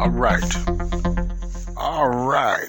All 0.00 0.10
right. 0.10 0.56
All 1.76 2.08
right. 2.08 2.68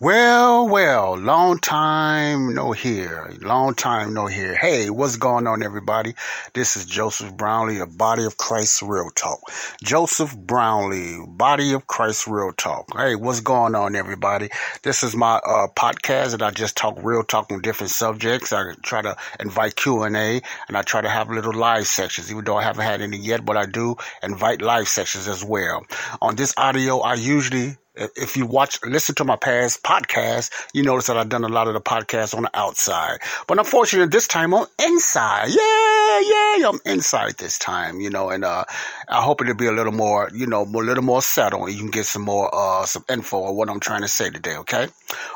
Well, 0.00 0.55
well, 0.76 1.16
long 1.16 1.58
time 1.58 2.54
no 2.54 2.70
hear. 2.70 3.32
Long 3.40 3.74
time 3.74 4.12
no 4.12 4.26
hear. 4.26 4.54
Hey, 4.54 4.90
what's 4.90 5.16
going 5.16 5.46
on, 5.46 5.62
everybody? 5.62 6.14
This 6.52 6.76
is 6.76 6.84
Joseph 6.84 7.34
Brownlee 7.34 7.80
of 7.80 7.96
Body 7.96 8.26
of 8.26 8.36
Christ 8.36 8.82
Real 8.82 9.08
Talk. 9.14 9.40
Joseph 9.82 10.36
Brownlee, 10.36 11.24
Body 11.26 11.72
of 11.72 11.86
Christ 11.86 12.26
Real 12.26 12.52
Talk. 12.52 12.94
Hey, 12.94 13.14
what's 13.14 13.40
going 13.40 13.74
on, 13.74 13.96
everybody? 13.96 14.50
This 14.82 15.02
is 15.02 15.16
my 15.16 15.36
uh, 15.36 15.68
podcast 15.74 16.32
that 16.32 16.42
I 16.42 16.50
just 16.50 16.76
talk 16.76 16.98
real 17.02 17.22
talk 17.22 17.50
on 17.50 17.62
different 17.62 17.90
subjects. 17.90 18.52
I 18.52 18.74
try 18.82 19.00
to 19.00 19.16
invite 19.40 19.76
Q 19.76 20.02
and 20.02 20.14
A, 20.14 20.42
and 20.68 20.76
I 20.76 20.82
try 20.82 21.00
to 21.00 21.08
have 21.08 21.30
little 21.30 21.54
live 21.54 21.86
sections. 21.86 22.30
Even 22.30 22.44
though 22.44 22.58
I 22.58 22.64
haven't 22.64 22.84
had 22.84 23.00
any 23.00 23.16
yet, 23.16 23.46
but 23.46 23.56
I 23.56 23.64
do 23.64 23.96
invite 24.22 24.60
live 24.60 24.88
sections 24.88 25.26
as 25.26 25.42
well. 25.42 25.86
On 26.20 26.36
this 26.36 26.52
audio, 26.58 26.98
I 26.98 27.14
usually 27.14 27.78
if 27.96 28.36
you 28.36 28.46
watch, 28.46 28.78
listen 28.84 29.14
to 29.16 29.24
my 29.24 29.36
past 29.36 29.82
podcast, 29.82 30.50
you 30.72 30.82
notice 30.82 31.06
that 31.06 31.16
I've 31.16 31.28
done 31.28 31.44
a 31.44 31.48
lot 31.48 31.68
of 31.68 31.74
the 31.74 31.80
podcasts 31.80 32.34
on 32.34 32.42
the 32.44 32.50
outside. 32.54 33.18
But 33.46 33.58
unfortunately, 33.58 34.08
this 34.08 34.26
time 34.28 34.54
on 34.54 34.66
inside. 34.82 35.48
Yeah, 35.48 35.85
yeah, 36.18 36.56
yeah, 36.56 36.68
I'm 36.68 36.80
inside 36.84 37.36
this 37.38 37.58
time, 37.58 38.00
you 38.00 38.10
know, 38.10 38.30
and, 38.30 38.44
uh, 38.44 38.64
I 39.08 39.22
hope 39.22 39.40
it'll 39.40 39.54
be 39.54 39.66
a 39.66 39.72
little 39.72 39.92
more, 39.92 40.30
you 40.34 40.46
know, 40.46 40.62
a 40.62 40.64
little 40.64 41.04
more 41.04 41.22
settled. 41.22 41.70
You 41.70 41.78
can 41.78 41.90
get 41.90 42.06
some 42.06 42.22
more, 42.22 42.50
uh, 42.52 42.86
some 42.86 43.04
info 43.08 43.44
on 43.44 43.56
what 43.56 43.68
I'm 43.70 43.80
trying 43.80 44.02
to 44.02 44.08
say 44.08 44.30
today. 44.30 44.56
Okay. 44.56 44.88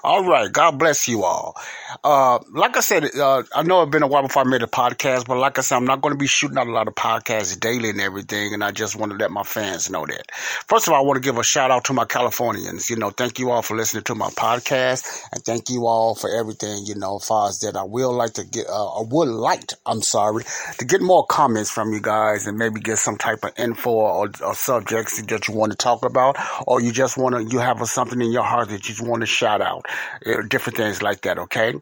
All 0.03 0.25
right. 0.25 0.51
God 0.51 0.79
bless 0.79 1.07
you 1.09 1.25
all. 1.25 1.57
Uh, 2.03 2.39
like 2.53 2.77
I 2.77 2.81
said, 2.81 3.05
uh, 3.17 3.43
I 3.55 3.63
know 3.63 3.83
it's 3.83 3.91
been 3.91 4.03
a 4.03 4.07
while 4.07 4.23
before 4.23 4.43
I 4.43 4.47
made 4.47 4.63
a 4.63 4.67
podcast, 4.67 5.27
but 5.27 5.39
like 5.39 5.59
I 5.59 5.63
said, 5.63 5.77
I'm 5.77 5.85
not 5.85 6.01
going 6.01 6.15
to 6.15 6.19
be 6.19 6.27
shooting 6.27 6.59
out 6.59 6.67
a 6.67 6.73
lot 6.73 6.89
of 6.89 6.95
podcasts 6.95 7.59
daily 7.59 7.91
and 7.91 8.01
everything. 8.01 8.55
And 8.55 8.65
I 8.65 8.71
just 8.71 8.97
want 8.97 9.13
to 9.13 9.19
let 9.19 9.31
my 9.31 9.43
fans 9.43 9.91
know 9.91 10.07
that. 10.07 10.33
First 10.67 10.89
of 10.89 10.95
all, 10.95 11.01
I 11.01 11.05
want 11.05 11.23
to 11.23 11.27
give 11.27 11.39
a 11.39 11.45
shout 11.45 11.71
out 11.71 11.85
to 11.85 11.93
my 11.93 12.05
Californians. 12.05 12.91
You 12.91 12.97
know, 12.97 13.11
thank 13.11 13.39
you 13.39 13.51
all 13.51 13.63
for 13.63 13.77
listening 13.77 14.05
to 14.05 14.15
my 14.15 14.31
podcast 14.31 15.07
and 15.33 15.43
thank 15.45 15.71
you 15.71 15.87
all 15.87 16.15
for 16.15 16.31
everything, 16.31 16.85
you 16.87 16.95
know, 16.95 17.19
far 17.19 17.49
as 17.49 17.61
that. 17.61 17.77
I 17.77 17.85
will 17.85 18.13
like 18.13 18.35
to 18.35 18.45
get, 18.45 18.67
uh, 18.69 19.01
I 19.01 19.03
would 19.09 19.29
like, 19.29 19.67
to, 19.69 19.77
I'm 19.87 20.03
sorry, 20.03 20.45
to 20.79 20.85
get 20.85 21.01
more 21.01 21.25
comments 21.27 21.71
from 21.71 21.93
you 21.93 22.01
guys 22.01 22.47
and 22.47 22.59
maybe 22.59 22.81
get 22.81 22.99
some 22.99 23.17
type 23.17 23.45
of 23.45 23.53
info 23.59 23.91
or, 23.91 24.31
or 24.45 24.55
subjects 24.55 25.21
that 25.23 25.49
you 25.49 25.55
want 25.55 25.73
to 25.73 25.77
talk 25.77 26.05
about 26.05 26.37
or 26.67 26.81
you 26.81 26.93
just 26.93 27.17
want 27.17 27.35
to, 27.35 27.45
you 27.45 27.59
have 27.59 27.81
something 27.89 28.21
in 28.21 28.33
your 28.33 28.43
heart 28.43 28.69
that 28.69 28.89
you 28.89 29.05
want 29.05 29.21
to 29.21 29.27
shout 29.27 29.61
out. 29.61 29.85
Uh, 30.27 30.43
different 30.49 30.77
things 30.77 31.03
like 31.03 31.23
that, 31.23 31.39
okay? 31.39 31.75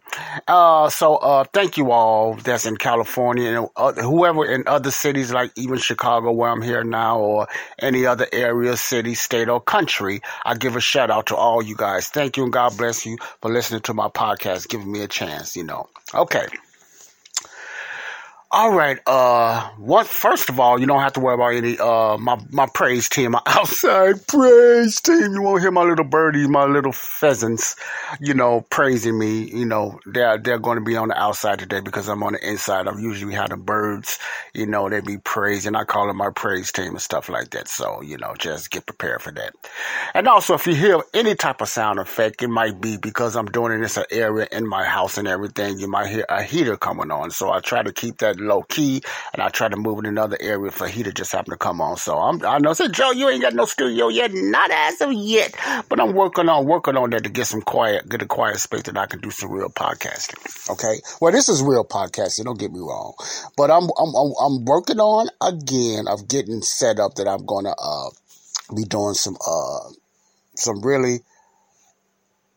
Uh, 0.47 0.89
so, 0.89 1.17
uh, 1.17 1.45
thank 1.53 1.77
you 1.77 1.91
all 1.91 2.35
that's 2.35 2.67
in 2.67 2.77
California 2.77 3.51
and 3.51 3.69
uh, 3.77 3.93
whoever 3.93 4.45
in 4.45 4.65
other 4.67 4.91
cities 4.91 5.33
like 5.33 5.51
even 5.57 5.79
Chicago 5.79 6.33
where 6.33 6.51
I'm 6.51 6.63
here 6.63 6.85
now 6.85 7.19
or 7.19 7.49
any 7.79 8.07
other 8.07 8.27
area, 8.33 8.77
city, 8.77 9.15
state, 9.15 9.49
or 9.49 9.61
country. 9.61 10.21
I 10.45 10.55
give 10.55 10.77
a 10.77 10.81
shout 10.81 11.11
out 11.11 11.27
to 11.27 11.37
all 11.37 11.63
you 11.63 11.77
guys. 11.77 12.09
Thank 12.09 12.37
you 12.37 12.45
and 12.45 12.53
God 12.53 12.77
bless 12.77 13.05
you 13.07 13.19
for 13.41 13.51
listening 13.51 13.81
to 13.83 13.95
my 13.95 14.09
podcast, 14.09 14.69
giving 14.69 14.91
me 14.91 15.03
a 15.03 15.09
chance, 15.09 15.57
you 15.57 15.65
know. 15.65 15.89
Okay. 16.15 16.47
All 18.51 18.73
right. 18.73 18.99
Uh, 19.07 19.69
what? 19.77 20.07
First 20.07 20.49
of 20.49 20.59
all, 20.59 20.81
you 20.81 20.87
don't 20.87 21.03
have 21.03 21.13
to 21.15 21.21
worry 21.21 21.35
about 21.35 21.53
any. 21.53 21.79
Uh, 21.79 22.17
my 22.17 22.41
my 22.49 22.67
praise 22.67 23.07
team, 23.07 23.31
my 23.33 23.43
outside 23.45 24.27
praise 24.27 25.03
team. 25.03 25.35
You 25.35 25.43
won't 25.43 25.61
hear 25.61 25.71
my 25.71 25.83
little 25.83 26.07
birdies, 26.07 26.49
my 26.49 26.65
little 26.65 26.93
pheasants, 26.93 27.77
you 28.21 28.33
know, 28.33 28.63
praising 28.71 29.19
me. 29.19 29.51
You 29.51 29.67
know, 29.67 30.01
they're 30.07 30.39
they're 30.39 30.59
going 30.59 30.79
to 30.79 30.85
be 30.85 30.97
on 30.97 31.09
the 31.09 31.21
outside 31.21 31.59
today 31.59 31.81
because 31.81 32.09
I'm 32.09 32.23
on 32.23 32.33
the 32.35 32.49
inside. 32.49 32.89
I'm 32.89 32.99
usually 33.01 33.35
have 33.35 33.51
the 33.51 33.59
birds. 33.59 34.19
You 34.55 34.67
know, 34.67 34.89
they 34.89 35.01
be 35.03 35.19
praising. 35.19 35.77
I 35.77 35.85
call 35.85 36.07
them 36.07 36.17
my 36.17 36.31
praise 36.31 36.73
team 36.73 36.93
and 36.93 37.03
stuff 37.03 37.29
like 37.29 37.51
that. 37.51 37.69
So 37.69 38.01
you 38.01 38.17
know, 38.17 38.35
just 38.39 38.71
get 38.71 38.87
prepared 38.87 39.21
for 39.21 39.33
that. 39.33 39.53
And 40.15 40.27
also, 40.27 40.55
if 40.55 40.67
you 40.67 40.75
hear 40.75 41.03
any 41.15 41.35
type 41.35 41.61
of 41.61 41.69
sound 41.69 41.99
effect, 41.99 42.43
it 42.43 42.49
might 42.49 42.81
be 42.81 42.97
because 42.97 43.37
I'm 43.37 43.47
doing 43.47 43.73
it 43.73 43.77
in 43.77 43.81
this 43.83 43.99
area 44.11 44.49
in 44.53 44.67
my 44.67 44.85
house 44.85 45.19
and 45.19 45.29
everything. 45.29 45.79
You 45.79 45.89
might 45.89 46.09
hear 46.09 46.25
a 46.29 46.43
heater 46.43 46.77
coming 46.77 47.11
on. 47.11 47.31
So 47.31 47.51
I 47.51 47.61
try 47.61 47.83
to 47.83 47.93
keep 47.93 48.19
that 48.19 48.38
low 48.41 48.63
key, 48.63 49.03
and 49.33 49.43
I 49.43 49.49
tried 49.49 49.73
to 49.73 49.77
move 49.77 49.99
in 50.01 50.07
another 50.07 50.37
area 50.41 50.71
for 50.71 50.87
he 50.87 51.03
to 51.03 51.13
just 51.13 51.33
happen 51.33 51.51
to 51.51 51.57
come 51.57 51.81
on. 51.81 51.97
So 51.97 52.19
I'm, 52.19 52.45
I 52.45 52.59
know, 52.59 52.73
say 52.73 52.89
Joe, 52.89 53.13
you 53.13 53.29
ain't 53.29 53.43
got 53.43 53.55
no 53.55 53.65
studio 53.65 54.09
yet, 54.09 54.31
not 54.33 54.71
as 54.71 55.01
of 55.01 55.13
yet, 55.13 55.55
but 55.89 56.01
I'm 56.01 56.15
working 56.15 56.49
on 56.49 56.67
working 56.67 56.97
on 56.97 57.11
that 57.11 57.25
to 57.25 57.31
get 57.31 57.47
some 57.47 57.63
quiet, 57.63 58.09
get 58.09 58.23
a 58.23 58.27
quiet 58.27 58.59
space 58.59 58.83
that 58.83 58.97
I 58.97 59.07
can 59.07 59.21
do 59.21 59.31
some 59.31 59.51
real 59.51 59.69
podcasting. 59.69 60.71
Okay, 60.71 61.01
well 61.21 61.33
this 61.33 61.49
is 61.49 61.63
real 61.63 61.85
podcasting. 61.85 62.45
Don't 62.45 62.59
get 62.59 62.73
me 62.73 62.81
wrong, 62.81 63.15
but 63.57 63.71
I'm 63.71 63.85
I'm 63.99 64.15
I'm, 64.15 64.33
I'm 64.41 64.65
working 64.65 65.01
on 65.01 65.29
again 65.41 66.07
of 66.09 66.29
getting 66.29 66.63
set 66.63 66.99
up 66.99 67.15
that 67.15 67.29
I'm 67.29 67.45
gonna 67.47 67.75
uh 67.79 68.11
be 68.75 68.85
doing 68.85 69.15
some 69.15 69.37
uh 69.47 69.91
some 70.57 70.83
really 70.83 71.21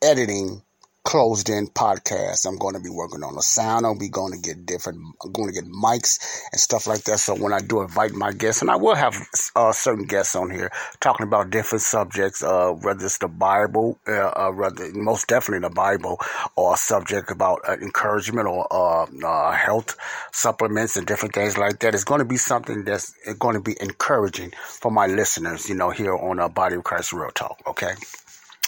editing 0.02 0.62
closed 1.04 1.50
in 1.50 1.68
podcast. 1.68 2.46
I'm 2.46 2.58
going 2.58 2.76
to 2.76 2.80
be 2.80 2.90
working 2.90 3.24
on 3.24 3.36
the 3.36 3.42
sound. 3.42 3.86
I'll 3.86 3.98
be 3.98 4.10
going 4.10 4.34
to 4.34 4.40
get 4.40 4.66
different, 4.66 5.00
I'm 5.24 5.32
going 5.32 5.48
to 5.48 5.54
get 5.54 5.66
mics 5.66 6.20
and 6.52 6.62
stuff 6.62 6.88
like 6.88 7.04
that. 7.06 7.20
So 7.20 7.36
when 7.36 7.54
I 7.54 7.60
do 7.60 7.82
invite 7.82 8.12
my 8.12 8.32
guests, 8.32 8.62
and 8.62 8.70
I 8.70 8.76
will 8.76 8.96
have 8.96 9.16
uh, 9.56 9.72
certain 9.72 10.06
guests 10.06 10.36
on 10.36 10.52
here 10.52 10.72
talking 11.00 11.26
about 11.26 11.50
different 11.50 11.82
subjects, 11.82 12.44
uh, 12.44 12.72
whether 12.72 13.06
it's 13.06 13.18
the 13.18 13.28
Bible, 13.28 14.00
uh, 14.08 14.32
uh 14.38 14.52
rather, 14.54 14.92
most 14.94 15.28
definitely 15.28 15.68
the 15.68 15.74
Bible, 15.74 16.20
or 16.56 16.76
a 16.76 16.78
subject 16.78 17.32
about 17.32 17.62
uh, 17.68 17.74
encouragement 17.74 18.48
or 18.48 18.68
uh, 18.72 19.06
uh, 19.26 19.52
health 19.52 19.98
supplements 20.32 20.98
and 20.98 21.08
different 21.08 21.34
things 21.34 21.58
like 21.58 21.80
that. 21.80 21.96
It's 21.96 22.04
going 22.04 22.20
to 22.20 22.26
be 22.26 22.38
something 22.38 22.86
that's 22.86 23.14
going 23.40 23.56
to 23.56 23.62
be 23.62 23.76
encouraging 23.82 24.52
for 24.68 24.92
my 24.92 25.08
listeners, 25.08 25.68
you 25.68 25.76
know, 25.76 25.90
here 25.90 26.16
on 26.16 26.40
a 26.40 26.50
Body 26.50 26.76
of 26.76 26.84
Christ 26.84 27.14
Real 27.14 27.32
Talk. 27.32 27.60
Okay. 27.66 27.94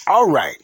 All 0.07 0.29
right. 0.29 0.57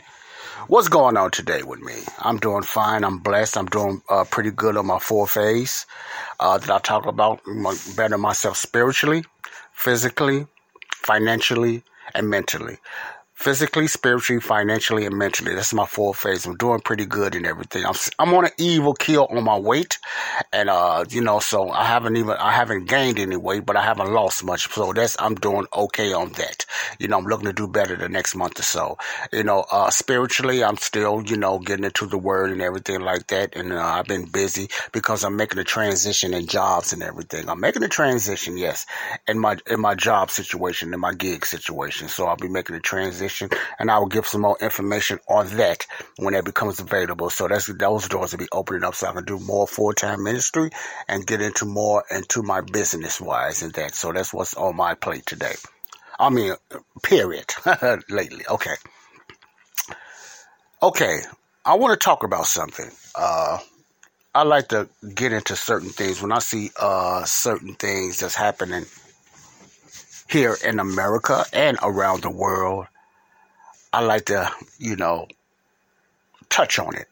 What's 0.67 0.87
going 0.89 1.17
on 1.17 1.31
today 1.31 1.63
with 1.63 1.79
me? 1.81 1.93
I'm 2.19 2.37
doing 2.37 2.63
fine. 2.63 3.03
I'm 3.03 3.19
blessed. 3.19 3.57
I'm 3.57 3.67
doing 3.67 4.01
uh, 4.09 4.23
pretty 4.25 4.51
good 4.51 4.77
on 4.77 4.87
my 4.87 4.99
four 4.99 5.27
phase 5.27 5.85
uh, 6.39 6.57
that 6.57 6.69
I 6.69 6.79
talk 6.79 7.05
about 7.05 7.45
my, 7.47 7.75
better 7.95 8.17
myself 8.17 8.57
spiritually, 8.57 9.23
physically, 9.73 10.47
financially, 10.91 11.83
and 12.13 12.29
mentally 12.29 12.77
physically, 13.39 13.87
spiritually, 13.87 14.41
financially, 14.41 15.05
and 15.05 15.17
mentally. 15.17 15.55
That's 15.55 15.73
my 15.73 15.85
four 15.85 16.13
phase. 16.13 16.45
I'm 16.45 16.57
doing 16.57 16.81
pretty 16.81 17.05
good 17.05 17.35
and 17.35 17.45
everything. 17.45 17.85
I'm 17.85 17.95
I'm 18.19 18.33
on 18.33 18.45
an 18.45 18.51
evil 18.57 18.93
kill 18.93 19.27
on 19.27 19.41
my 19.43 19.57
weight, 19.57 19.97
and 20.51 20.69
uh, 20.69 21.05
you 21.09 21.21
know, 21.21 21.39
so 21.39 21.69
I 21.69 21.85
haven't 21.85 22.17
even 22.17 22.35
I 22.35 22.51
haven't 22.51 22.89
gained 22.89 23.17
any 23.17 23.37
weight, 23.37 23.65
but 23.65 23.77
I 23.77 23.81
haven't 23.83 24.11
lost 24.11 24.43
much. 24.43 24.69
So 24.73 24.91
that's 24.91 25.15
I'm 25.19 25.35
doing 25.35 25.67
okay 25.73 26.11
on 26.11 26.33
that. 26.33 26.65
You 26.99 27.07
know, 27.07 27.17
I'm 27.17 27.25
looking 27.25 27.45
to 27.45 27.53
do 27.53 27.67
better 27.67 27.95
the 27.95 28.09
next 28.09 28.35
month 28.35 28.59
or 28.59 28.63
so. 28.63 28.97
You 29.31 29.43
know, 29.43 29.65
uh, 29.71 29.89
spiritually, 29.89 30.61
I'm 30.61 30.77
still 30.77 31.23
you 31.25 31.37
know 31.37 31.59
getting 31.59 31.85
into 31.85 32.07
the 32.07 32.17
word 32.17 32.51
and 32.51 32.61
everything 32.61 32.99
like 32.99 33.27
that, 33.27 33.55
and 33.55 33.71
uh, 33.71 33.81
I've 33.81 34.05
been 34.05 34.25
busy 34.25 34.67
because 34.91 35.23
I'm 35.23 35.37
making 35.37 35.59
a 35.59 35.63
transition 35.63 36.33
in 36.33 36.45
jobs 36.45 36.91
and 36.91 37.01
everything. 37.01 37.49
I'm 37.49 37.61
making 37.61 37.83
a 37.83 37.87
transition, 37.87 38.57
yes, 38.57 38.85
in 39.29 39.39
my 39.39 39.57
in 39.67 39.79
my 39.79 39.95
job 39.95 40.29
situation, 40.29 40.93
in 40.93 40.99
my 40.99 41.13
gig 41.13 41.45
situation. 41.45 42.09
So 42.09 42.25
I'll 42.25 42.35
be 42.35 42.49
making 42.49 42.75
a 42.75 42.81
transition 42.81 43.28
and 43.79 43.91
I 43.91 43.99
will 43.99 44.07
give 44.07 44.27
some 44.27 44.41
more 44.41 44.57
information 44.61 45.19
on 45.27 45.47
that 45.57 45.85
when 46.17 46.33
it 46.33 46.45
becomes 46.45 46.79
available. 46.79 47.29
So 47.29 47.47
that's 47.47 47.67
those 47.67 48.07
doors 48.07 48.31
will 48.31 48.39
be 48.39 48.47
opening 48.51 48.83
up, 48.83 48.95
so 48.95 49.07
I 49.07 49.13
can 49.13 49.25
do 49.25 49.39
more 49.39 49.67
full 49.67 49.93
time 49.93 50.23
ministry 50.23 50.71
and 51.07 51.25
get 51.25 51.41
into 51.41 51.65
more 51.65 52.03
into 52.11 52.43
my 52.43 52.61
business 52.61 53.21
wise 53.21 53.61
and 53.61 53.73
that. 53.73 53.95
So 53.95 54.11
that's 54.11 54.33
what's 54.33 54.55
on 54.55 54.75
my 54.75 54.95
plate 54.95 55.25
today. 55.25 55.53
I 56.19 56.29
mean, 56.29 56.53
period. 57.03 57.53
Lately, 58.09 58.45
okay, 58.49 58.75
okay. 60.83 61.19
I 61.65 61.75
want 61.75 61.99
to 61.99 62.03
talk 62.03 62.23
about 62.23 62.45
something. 62.45 62.89
Uh, 63.15 63.59
I 64.33 64.43
like 64.43 64.69
to 64.69 64.87
get 65.15 65.33
into 65.33 65.55
certain 65.55 65.89
things 65.89 66.21
when 66.21 66.31
I 66.31 66.39
see 66.39 66.71
uh, 66.79 67.25
certain 67.25 67.73
things 67.75 68.19
that's 68.19 68.35
happening 68.35 68.85
here 70.29 70.55
in 70.63 70.79
America 70.79 71.43
and 71.51 71.77
around 71.81 72.23
the 72.23 72.29
world. 72.29 72.87
I 73.91 74.01
like 74.01 74.25
to, 74.25 74.51
you 74.77 74.95
know, 74.95 75.27
touch 76.49 76.77
on 76.79 76.95
it. 76.95 77.07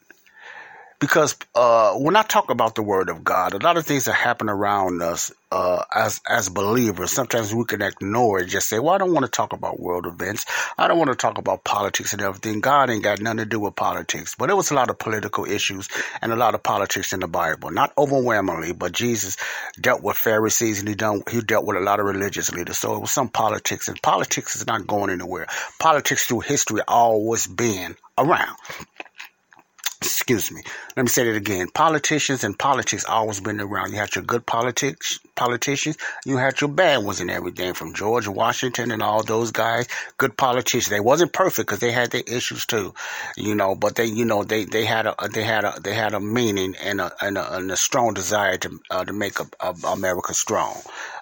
Because 1.00 1.36
uh, 1.54 1.94
when 1.94 2.16
I 2.16 2.24
talk 2.24 2.50
about 2.50 2.76
the 2.76 2.82
Word 2.82 3.10
of 3.10 3.24
God, 3.24 3.54
a 3.54 3.60
lot 3.60 3.78
of 3.78 3.86
things 3.86 4.06
that 4.06 4.14
happen 4.14 4.50
around 4.50 5.02
us 5.02 5.32
uh, 5.52 5.84
as 5.94 6.20
as 6.28 6.50
believers, 6.50 7.12
sometimes 7.12 7.54
we 7.54 7.66
can 7.66 7.82
ignore 7.82 8.40
it. 8.40 8.48
Just 8.48 8.68
say, 8.68 8.80
"Well, 8.80 8.96
I 8.96 8.98
don't 8.98 9.14
want 9.14 9.26
to 9.26 9.32
talk 9.32 9.54
about 9.54 9.80
world 9.80 10.08
events. 10.08 10.46
I 10.78 10.88
don't 10.88 10.98
want 10.98 11.12
to 11.12 11.16
talk 11.16 11.38
about 11.38 11.64
politics 11.64 12.14
and 12.14 12.22
everything." 12.22 12.62
God 12.62 12.90
ain't 12.90 13.04
got 13.04 13.22
nothing 13.22 13.38
to 13.38 13.46
do 13.46 13.60
with 13.60 13.76
politics, 13.76 14.36
but 14.38 14.48
there 14.48 14.56
was 14.56 14.72
a 14.72 14.74
lot 14.76 14.90
of 14.90 14.98
political 14.98 15.46
issues 15.46 15.88
and 16.22 16.34
a 16.34 16.36
lot 16.36 16.56
of 16.56 16.64
politics 16.64 17.14
in 17.14 17.20
the 17.20 17.28
Bible. 17.28 17.70
Not 17.70 17.94
overwhelmingly, 17.98 18.74
but 18.74 18.92
Jesus 18.92 19.38
dealt 19.80 20.02
with 20.02 20.18
Pharisees 20.18 20.80
and 20.80 20.90
he 20.90 20.96
done 20.96 21.22
he 21.30 21.42
dealt 21.42 21.66
with 21.66 21.78
a 21.78 21.82
lot 21.82 22.00
of 22.00 22.08
religious 22.08 22.52
leaders. 22.52 22.80
So 22.80 22.96
it 22.96 23.02
was 23.02 23.12
some 23.12 23.30
politics, 23.30 23.88
and 23.88 24.02
politics 24.02 24.56
is 24.56 24.66
not 24.66 24.88
going 24.88 25.12
anywhere. 25.12 25.46
Politics 25.80 26.26
through 26.26 26.42
history 26.42 26.82
always 26.88 27.46
been 27.46 27.96
around 28.18 28.58
excuse 30.02 30.52
me. 30.52 30.62
Let 30.96 31.04
me 31.04 31.10
say 31.10 31.26
that 31.26 31.36
again. 31.36 31.70
Politicians 31.70 32.44
and 32.44 32.58
politics 32.58 33.06
always 33.06 33.40
been 33.40 33.60
around. 33.62 33.92
You 33.92 33.98
had 33.98 34.16
your 34.16 34.24
good 34.24 34.46
politics 34.46 35.20
politicians, 35.38 35.98
you 36.26 36.36
had 36.36 36.60
your 36.60 36.70
bad 36.70 37.06
ones 37.06 37.22
and 37.22 37.32
everything 37.32 37.74
from 37.74 37.94
George 37.94 38.28
Washington 38.28 38.92
and 38.92 39.02
all 39.02 39.24
those 39.24 39.52
guys. 39.52 39.88
Good 40.18 40.36
politicians. 40.36 40.90
They 40.90 41.00
wasn't 41.00 41.32
perfect 41.32 41.70
because 41.70 41.80
they 41.80 41.92
had 41.92 42.12
their 42.12 42.24
issues 42.28 42.66
too, 42.66 42.94
you 43.38 43.56
know. 43.56 43.76
But 43.76 43.96
they, 43.96 44.06
you 44.06 44.26
know, 44.26 44.44
they 44.44 44.66
they 44.66 44.84
had 44.84 45.06
a 45.06 45.16
they 45.32 45.44
had 45.44 45.64
a 45.64 45.80
they 45.82 45.94
had 45.94 46.14
a 46.14 46.20
meaning 46.20 46.76
and 46.84 47.00
a 47.00 47.14
and 47.22 47.38
a, 47.38 47.56
and 47.56 47.72
a 47.72 47.78
strong 47.78 48.14
desire 48.14 48.58
to 48.58 48.80
uh, 48.92 49.06
to 49.06 49.14
make 49.14 49.40
a, 49.40 49.46
a 49.62 49.74
America 49.88 50.34
strong, 50.34 50.76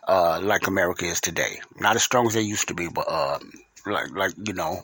uh, 0.07 0.39
like 0.42 0.66
America 0.66 1.06
is 1.06 1.21
today. 1.21 1.60
Not 1.80 1.95
as 1.95 2.04
strong 2.04 2.25
as 2.28 2.33
they 2.33 2.42
used 2.42 2.69
to 2.69 2.74
be, 2.74 2.88
but 2.88 3.06
uh, 3.07 3.39
like 3.86 4.12
like 4.12 4.33
you 4.48 4.54
know 4.54 4.83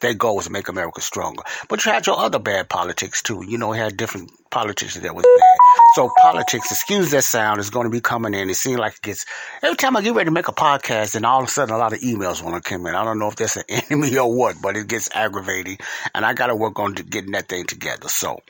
their 0.00 0.14
goal 0.14 0.36
was 0.36 0.46
to 0.46 0.52
make 0.52 0.68
America 0.68 1.00
stronger. 1.00 1.42
But 1.68 1.84
you 1.84 1.92
had 1.92 2.06
your 2.06 2.18
other 2.18 2.38
bad 2.38 2.68
politics 2.68 3.22
too. 3.22 3.44
You 3.46 3.58
know, 3.58 3.72
you 3.72 3.80
had 3.80 3.96
different 3.96 4.30
politics 4.50 4.94
that 4.98 5.14
was 5.14 5.24
bad. 5.24 5.58
So 5.94 6.10
politics, 6.20 6.70
excuse 6.70 7.10
that 7.10 7.24
sound, 7.24 7.60
is 7.60 7.70
going 7.70 7.84
to 7.84 7.90
be 7.90 8.00
coming 8.00 8.34
in. 8.34 8.50
It 8.50 8.54
seems 8.54 8.78
like 8.78 8.94
it 8.94 9.02
gets 9.02 9.26
every 9.62 9.76
time 9.76 9.96
I 9.96 10.02
get 10.02 10.14
ready 10.14 10.26
to 10.26 10.32
make 10.32 10.48
a 10.48 10.52
podcast, 10.52 11.14
and 11.14 11.24
all 11.24 11.40
of 11.40 11.48
a 11.48 11.50
sudden 11.50 11.74
a 11.74 11.78
lot 11.78 11.92
of 11.92 12.00
emails 12.00 12.42
want 12.42 12.62
to 12.62 12.68
come 12.68 12.86
in. 12.86 12.94
I 12.94 13.04
don't 13.04 13.18
know 13.18 13.28
if 13.28 13.36
that's 13.36 13.56
an 13.56 13.64
enemy 13.68 14.16
or 14.18 14.32
what, 14.32 14.56
but 14.60 14.76
it 14.76 14.88
gets 14.88 15.08
aggravating, 15.14 15.78
and 16.14 16.24
I 16.26 16.34
got 16.34 16.48
to 16.48 16.56
work 16.56 16.78
on 16.78 16.94
getting 16.94 17.32
that 17.32 17.48
thing 17.48 17.66
together. 17.66 18.08
So, 18.08 18.40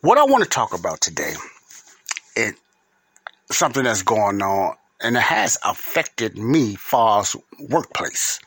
what 0.00 0.18
I 0.18 0.24
want 0.24 0.44
to 0.44 0.50
talk 0.50 0.74
about 0.78 1.00
today, 1.00 1.34
it 2.36 2.54
something 3.50 3.84
that's 3.84 4.02
going 4.02 4.42
on, 4.42 4.76
and 5.00 5.16
it 5.16 5.22
has 5.22 5.58
affected 5.64 6.36
me 6.36 6.74
far 6.74 7.20
as 7.20 7.36
workplace 7.68 8.40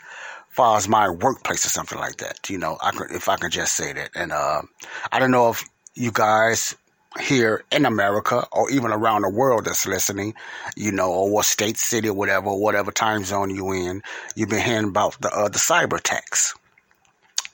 far 0.58 0.76
as 0.76 0.90
my 0.90 1.08
workplace 1.08 1.68
or 1.68 1.70
something 1.70 2.00
like 2.00 2.18
that. 2.18 2.50
You 2.50 2.58
know, 2.58 2.80
I 2.82 2.90
could, 2.90 3.12
if 3.12 3.30
I 3.30 3.38
could 3.38 3.52
just 3.52 3.76
say 3.76 3.94
that. 3.94 4.10
And 4.16 4.32
uh, 4.32 4.64
I 5.12 5.20
don't 5.20 5.30
know 5.30 5.52
if 5.52 5.64
you 5.94 6.12
guys 6.12 6.76
here 7.22 7.64
in 7.72 7.86
America 7.86 8.44
or 8.52 8.68
even 8.72 8.92
around 8.92 9.22
the 9.22 9.30
world 9.30 9.66
that's 9.66 9.86
listening, 9.86 10.34
you 10.76 10.92
know, 10.92 11.12
or 11.12 11.30
what 11.30 11.46
state, 11.46 11.78
city, 11.78 12.10
whatever, 12.10 12.56
whatever 12.56 12.92
time 12.92 13.24
zone 13.24 13.52
you 13.52 13.72
in, 13.72 14.02
you've 14.36 14.50
been 14.50 14.64
hearing 14.66 14.90
about 14.90 15.22
the 15.22 15.30
uh, 15.30 15.48
the 15.48 15.60
cyber 15.60 16.00
attacks 16.00 16.56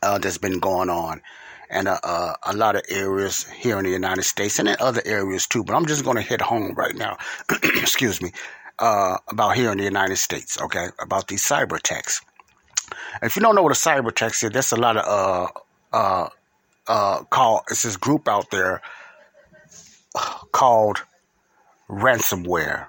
uh, 0.01 0.17
that's 0.17 0.37
been 0.37 0.59
going 0.59 0.89
on. 0.89 1.21
And 1.69 1.89
uh, 1.89 1.99
uh, 2.03 2.35
a 2.43 2.53
lot 2.53 2.77
of 2.77 2.83
areas 2.87 3.45
here 3.49 3.77
in 3.79 3.83
the 3.83 3.91
United 3.91 4.23
States 4.23 4.59
and 4.59 4.69
in 4.69 4.77
other 4.79 5.01
areas 5.03 5.45
too. 5.45 5.65
But 5.65 5.75
I'm 5.75 5.87
just 5.87 6.05
going 6.05 6.17
to 6.17 6.23
hit 6.23 6.39
home 6.39 6.73
right 6.75 6.95
now. 6.95 7.17
excuse 7.63 8.21
me. 8.21 8.31
Uh, 8.79 9.17
about 9.27 9.55
here 9.57 9.71
in 9.71 9.77
the 9.77 9.83
United 9.83 10.15
States, 10.15 10.59
okay, 10.59 10.87
about 10.99 11.27
these 11.27 11.43
cyber 11.43 11.77
attacks. 11.77 12.21
If 13.21 13.35
you 13.35 13.41
don't 13.41 13.55
know 13.55 13.63
what 13.63 13.71
a 13.71 13.75
cyber 13.75 14.09
attack 14.09 14.31
is, 14.31 14.49
there's 14.51 14.71
a 14.71 14.77
lot 14.77 14.97
of 14.97 15.05
uh 15.05 15.47
uh 15.95 16.29
uh 16.87 17.23
call 17.23 17.63
it's 17.69 17.83
this 17.83 17.97
group 17.97 18.27
out 18.27 18.49
there 18.51 18.81
called 20.51 21.01
ransomware. 21.89 22.87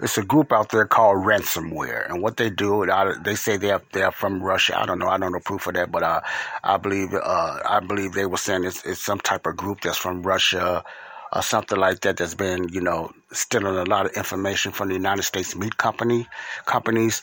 It's 0.00 0.18
a 0.18 0.24
group 0.24 0.52
out 0.52 0.70
there 0.70 0.86
called 0.86 1.24
ransomware, 1.24 2.10
and 2.10 2.20
what 2.20 2.36
they 2.36 2.50
do, 2.50 2.84
they 3.24 3.36
say 3.36 3.56
they're 3.56 3.80
they're 3.92 4.10
from 4.10 4.42
Russia. 4.42 4.78
I 4.78 4.86
don't 4.86 4.98
know. 4.98 5.06
I 5.06 5.18
don't 5.18 5.32
know 5.32 5.38
proof 5.38 5.68
of 5.68 5.74
that, 5.74 5.92
but 5.92 6.02
uh, 6.02 6.20
I 6.64 6.76
believe 6.78 7.14
uh, 7.14 7.60
I 7.64 7.80
believe 7.80 8.12
they 8.12 8.26
were 8.26 8.36
saying 8.36 8.64
it's, 8.64 8.84
it's 8.84 9.00
some 9.00 9.20
type 9.20 9.46
of 9.46 9.56
group 9.56 9.82
that's 9.82 9.96
from 9.96 10.22
Russia 10.22 10.84
or 11.32 11.42
something 11.42 11.78
like 11.78 12.00
that 12.00 12.16
that's 12.16 12.34
been 12.34 12.68
you 12.70 12.80
know 12.80 13.12
stealing 13.32 13.76
a 13.76 13.84
lot 13.84 14.06
of 14.06 14.12
information 14.12 14.72
from 14.72 14.88
the 14.88 14.94
United 14.94 15.22
States 15.22 15.54
meat 15.54 15.76
company 15.76 16.26
companies. 16.66 17.22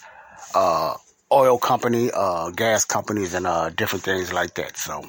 Uh, 0.56 0.96
oil 1.32 1.58
company, 1.58 2.12
uh, 2.14 2.50
gas 2.52 2.86
companies, 2.86 3.34
and 3.34 3.48
uh, 3.48 3.70
different 3.70 4.04
things 4.04 4.34
like 4.34 4.56
that. 4.56 4.78
So, 4.78 5.04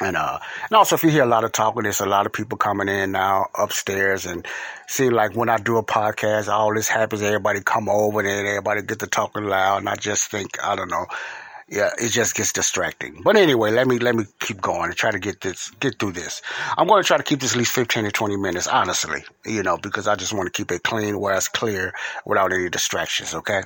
and 0.00 0.16
uh, 0.16 0.38
and 0.68 0.76
also 0.76 0.94
if 0.96 1.02
you 1.02 1.10
hear 1.10 1.22
a 1.24 1.28
lot 1.28 1.44
of 1.44 1.52
talking, 1.52 1.84
there's 1.84 2.00
a 2.00 2.06
lot 2.06 2.26
of 2.26 2.32
people 2.32 2.58
coming 2.58 2.88
in 2.88 3.12
now 3.12 3.46
upstairs, 3.58 4.26
and 4.26 4.46
see 4.86 5.10
like 5.10 5.34
when 5.36 5.48
I 5.48 5.58
do 5.58 5.78
a 5.78 5.82
podcast, 5.84 6.48
all 6.48 6.74
this 6.74 6.88
happens. 6.88 7.22
Everybody 7.22 7.60
come 7.64 7.88
over 7.88 8.20
and 8.20 8.28
everybody 8.28 8.82
get 8.82 9.00
to 9.00 9.06
talking 9.06 9.44
loud, 9.44 9.78
and 9.78 9.88
I 9.88 9.96
just 9.96 10.30
think 10.30 10.62
I 10.62 10.76
don't 10.76 10.90
know. 10.90 11.06
Yeah, 11.68 11.90
it 11.98 12.10
just 12.10 12.36
gets 12.36 12.52
distracting. 12.52 13.22
But 13.24 13.36
anyway, 13.36 13.72
let 13.72 13.88
me 13.88 13.98
let 13.98 14.14
me 14.14 14.24
keep 14.38 14.60
going 14.60 14.84
and 14.84 14.96
try 14.96 15.10
to 15.10 15.18
get 15.18 15.40
this 15.40 15.70
get 15.80 15.98
through 15.98 16.12
this. 16.12 16.40
I'm 16.78 16.86
going 16.86 17.02
to 17.02 17.06
try 17.06 17.16
to 17.16 17.24
keep 17.24 17.40
this 17.40 17.52
at 17.52 17.58
least 17.58 17.72
15 17.72 18.04
to 18.04 18.12
20 18.12 18.36
minutes, 18.36 18.68
honestly, 18.68 19.24
you 19.44 19.64
know, 19.64 19.76
because 19.76 20.06
I 20.06 20.14
just 20.14 20.32
want 20.32 20.46
to 20.46 20.52
keep 20.52 20.70
it 20.70 20.84
clean, 20.84 21.18
where 21.18 21.34
it's 21.34 21.48
clear, 21.48 21.92
without 22.24 22.52
any 22.52 22.68
distractions. 22.68 23.34
Okay, 23.34 23.62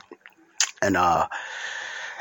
and 0.81 0.97
uh 0.97 1.27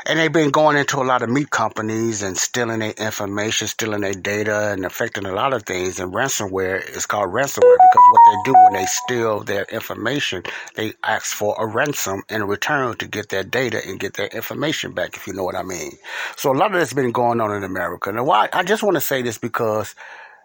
and 0.06 0.18
they've 0.18 0.32
been 0.32 0.50
going 0.50 0.76
into 0.76 0.98
a 0.98 1.04
lot 1.04 1.22
of 1.22 1.28
meat 1.28 1.50
companies 1.50 2.22
and 2.22 2.36
stealing 2.36 2.80
their 2.80 2.92
information, 2.92 3.68
stealing 3.68 4.00
their 4.00 4.14
data, 4.14 4.72
and 4.72 4.84
affecting 4.84 5.26
a 5.26 5.32
lot 5.32 5.52
of 5.52 5.64
things. 5.64 6.00
And 6.00 6.12
ransomware 6.12 6.88
is 6.96 7.06
called 7.06 7.30
ransomware 7.30 7.76
because 7.76 8.06
what 8.12 8.20
they 8.26 8.36
do 8.44 8.52
when 8.52 8.72
they 8.74 8.86
steal 8.86 9.40
their 9.40 9.64
information, 9.64 10.42
they 10.74 10.94
ask 11.02 11.34
for 11.34 11.54
a 11.58 11.66
ransom 11.66 12.22
in 12.28 12.44
return 12.44 12.96
to 12.96 13.06
get 13.06 13.28
their 13.28 13.44
data 13.44 13.80
and 13.86 14.00
get 14.00 14.14
their 14.14 14.28
information 14.28 14.92
back, 14.92 15.16
if 15.16 15.26
you 15.26 15.32
know 15.32 15.44
what 15.44 15.56
I 15.56 15.62
mean. 15.62 15.92
So 16.36 16.52
a 16.52 16.56
lot 16.56 16.72
of 16.72 16.78
has 16.78 16.92
been 16.92 17.12
going 17.12 17.40
on 17.40 17.54
in 17.54 17.64
America. 17.64 18.10
Now, 18.12 18.24
why? 18.24 18.48
I 18.52 18.62
just 18.62 18.82
want 18.82 18.96
to 18.96 19.00
say 19.00 19.22
this 19.22 19.38
because 19.38 19.94